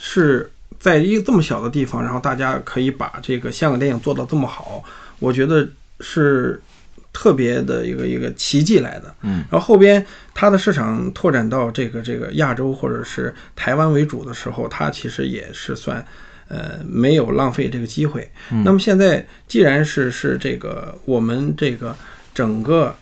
[0.01, 4.83] 是在一个这么小的地方，然后大家可以把这个香港电影做到这么好，
[5.18, 5.68] 我觉得
[6.01, 6.61] 是
[7.12, 9.14] 特别的一个一个奇迹来的。
[9.20, 16.05] 嗯，然后后边它的市场拓展到这个这个亚洲或者是台湾为主的时候，它其实也是算。
[16.49, 18.30] 呃，没有浪费这个机会。
[18.62, 21.97] 那么现在既然是是这个我们这个
[22.35, 22.95] 整个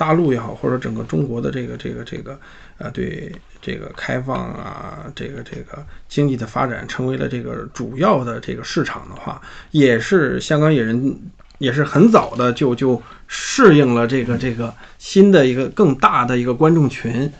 [0.00, 2.40] 大陆也好，或者整个中国的这个这个这个
[2.78, 3.30] 呃，对
[3.60, 9.38] 这个开放啊，这个这个经济的发展成为了这个主要的这个市场的话，
[9.72, 11.20] 也是香港野人
[11.58, 17.30] 也是很早的就就适应了这个这个新的一个更大的一个观众群。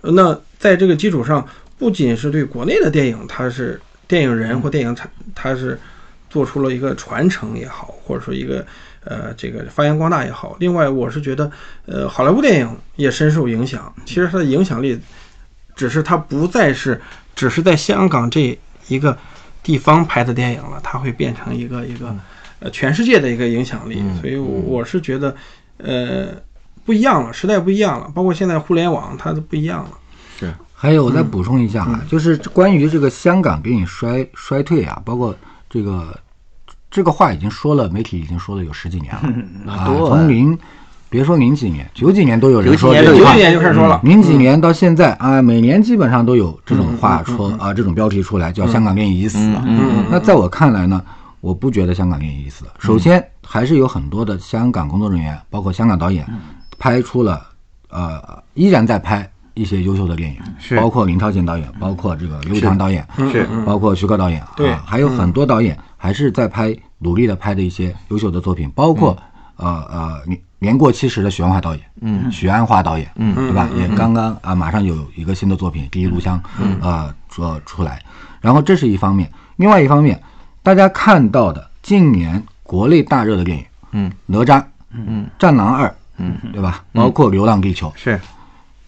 [0.00, 1.46] 那在这个基础上，
[1.76, 5.78] 不仅是对国内的电影，它是电影人或电影它它是
[6.30, 8.66] 做出了一个传承也好，或者说一个
[9.04, 10.56] 呃这个发扬光大也好。
[10.60, 11.50] 另外，我是觉得
[11.86, 13.92] 呃好莱坞电影也深受影响。
[14.04, 14.98] 其实它的影响力，
[15.74, 17.00] 只是它不再是
[17.34, 19.16] 只是在香港这一个
[19.62, 22.14] 地方拍的电影了，它会变成一个一个
[22.60, 24.02] 呃全世界的一个影响力。
[24.20, 25.34] 所以我我是觉得
[25.76, 26.28] 呃
[26.84, 29.90] 不一样了，时代不一样了，包括现在互联网它都不一样了。
[30.38, 35.36] 是还有，我再补充一下啊，就是关于这个香港电影衰衰退啊，包括
[35.68, 36.16] 这个
[36.90, 39.22] 这个话已经说了，媒体已经说了有十几年了。
[39.72, 40.58] 啊，从零
[41.10, 49.62] 别说零几年，九几年都有人说九几年都有这个话九几，年就开始说了，零几年到现在啊，每年基本上都有这种话说啊，这种标题出来，叫香港电影已死了。
[49.66, 51.02] 嗯那在我看来呢，
[51.40, 52.64] 我不觉得香港电影已死。
[52.64, 52.72] 了。
[52.78, 56.26] 首先，还是有很多的香港工作人员，包括香港导演，
[56.78, 57.42] 拍出了
[57.90, 58.22] 呃
[58.52, 60.76] 依然在拍一些优秀的电影，是。
[60.76, 63.46] 包括林超贤导演，包括这个刘强导演，是。
[63.64, 64.70] 包括徐克导演，对。
[64.70, 69.14] 啊，还有很多导演还是在拍努力的拍的一些优秀的作品，包括、
[69.56, 73.68] 呃呃年年过七十的许鞍华导演，嗯，许鞍华导演，嗯，对吧？
[73.76, 78.00] 也刚刚啊马上有一个新的作品《第一炉香》，嗯，呃说出来，
[78.40, 80.20] 然后这是一方面，另外一方面，
[80.62, 86.84] 大家看到的近年国内大热的电影，嗯，哪吒，嗯，战狼二，嗯，对吧？
[86.92, 88.20] 包括《流浪地球》，是，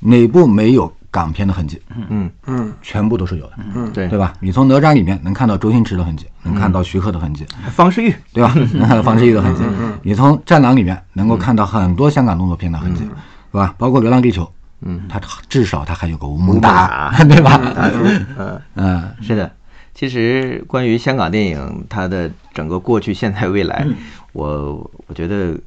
[0.01, 1.81] 哪部没有港片的痕迹？
[2.09, 4.33] 嗯嗯全部都是有的，嗯对对吧？
[4.41, 8.53] 你从哪吒里面能看到周星驰的痕迹，能看到徐克的痕迹，方世玉，对吧？
[8.75, 9.63] 能看到方世玉的痕迹。
[10.03, 13.11] 你从战狼里面能够看到很多香港动作片的痕迹，是
[13.57, 13.75] 吧？
[13.79, 14.43] 包括《流浪地球》，
[14.83, 17.61] 嗯，它至少它还有个吴孟达， 对吧？
[18.39, 19.51] 嗯，嗯，是的。
[19.93, 23.87] 其实关于香港电影，它的整个过去、现在、未来，
[24.33, 25.59] 我我觉得，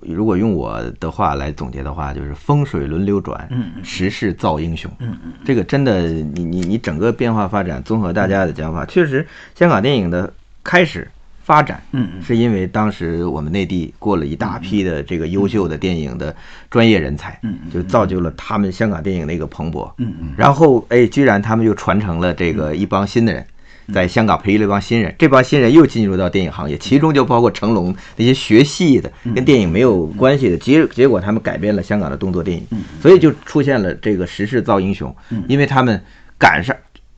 [0.00, 3.48] 如果用我的话来总结的话，就是风水轮流转，
[3.82, 4.90] 时势造英雄。
[5.44, 10.32] 这个真的，你你你整个变化发展，综合大家的讲法，确实香港电影的
[10.62, 11.08] 开始
[11.42, 16.34] 发展，嗯是因为当时我们内地过了一大批的这个优秀的电影的
[16.70, 19.90] 专业人才，嗯就造就了他们香港电影的一个蓬勃。
[19.96, 20.34] 嗯嗯。
[20.36, 23.46] 然后哎，居然他们又传承了这个一帮新的人，
[23.92, 32.66] 在香港培育了一帮新人，这帮新人又进入到电影行业，其中就包括成龙那些学戏的，跟电影没有关系的，结结果他们改变了香港的动作电影，
[33.00, 35.14] 所以就出现了这个时势造英雄，
[35.48, 36.00] 因为他们
[36.38, 36.74] 赶上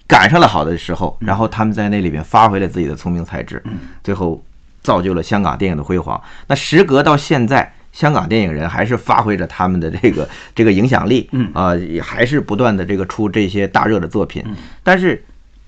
[0.06, 3.62] 赶上了好的时候，然后他们在那里边发挥了自己的聪明才智，
[4.04, 4.42] 最后
[4.82, 6.20] 造就了香港电影的辉煌。
[6.46, 7.72] 那时隔到现在。
[7.92, 14.44] 香港电影人还是发挥着他们的这个这个影响力，嗯啊、也还是不断的这个出这些大热的作品，
[14.84, 15.20] 但是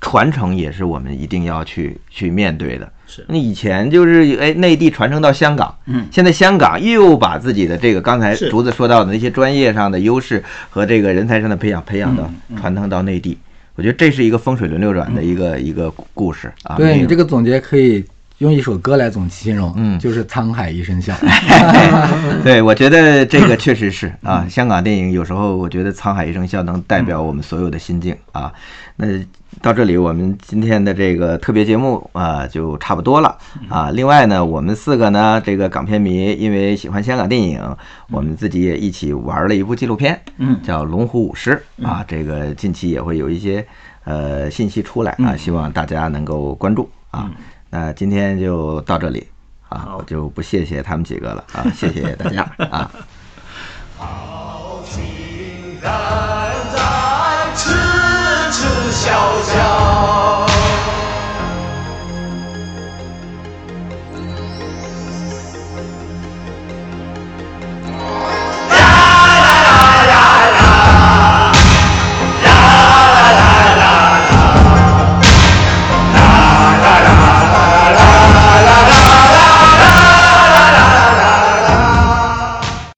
[0.02, 2.92] 传承也是我们一定要去去面对的。
[3.06, 13.38] 是那以前就是哎内地传承到香港，嗯现在香港又把自己的这个刚才竹子说到的那些专业上的优势和这个人才上的培养培养到嗯传承到内地。
[13.74, 16.76] 我觉得这是一个风水轮流转的一个一个故事啊。
[16.76, 18.04] 对你这个个总结可以
[18.42, 21.14] 用一首歌来总形容，嗯就是沧海一声笑。
[22.42, 28.52] 对，我觉得这个确实是啊，香港电影有时候我觉得沧海一声笑能代表我们所有的心境啊。
[28.96, 29.06] 那
[29.60, 33.38] 到这里，我们今天的这个特别节目啊就差不多了
[33.68, 33.92] 啊。
[33.92, 37.60] 另外呢，我们四个呢，这个港片迷，因为喜欢香港电影，
[38.10, 42.04] 我们自己也一起玩了一部纪录片，嗯叫《龙虎舞狮》啊。
[42.08, 43.64] 这个近期也会有一些
[44.02, 47.30] 呃信息出来啊，希望大家能够关注啊。
[47.74, 49.26] 那今天就到这里
[49.70, 52.90] 啊，我就不谢谢他们几个了啊，谢谢大家 啊。
[53.96, 55.90] 好，竟然
[56.70, 57.70] 在痴
[58.52, 59.10] 痴笑
[59.40, 60.21] 笑。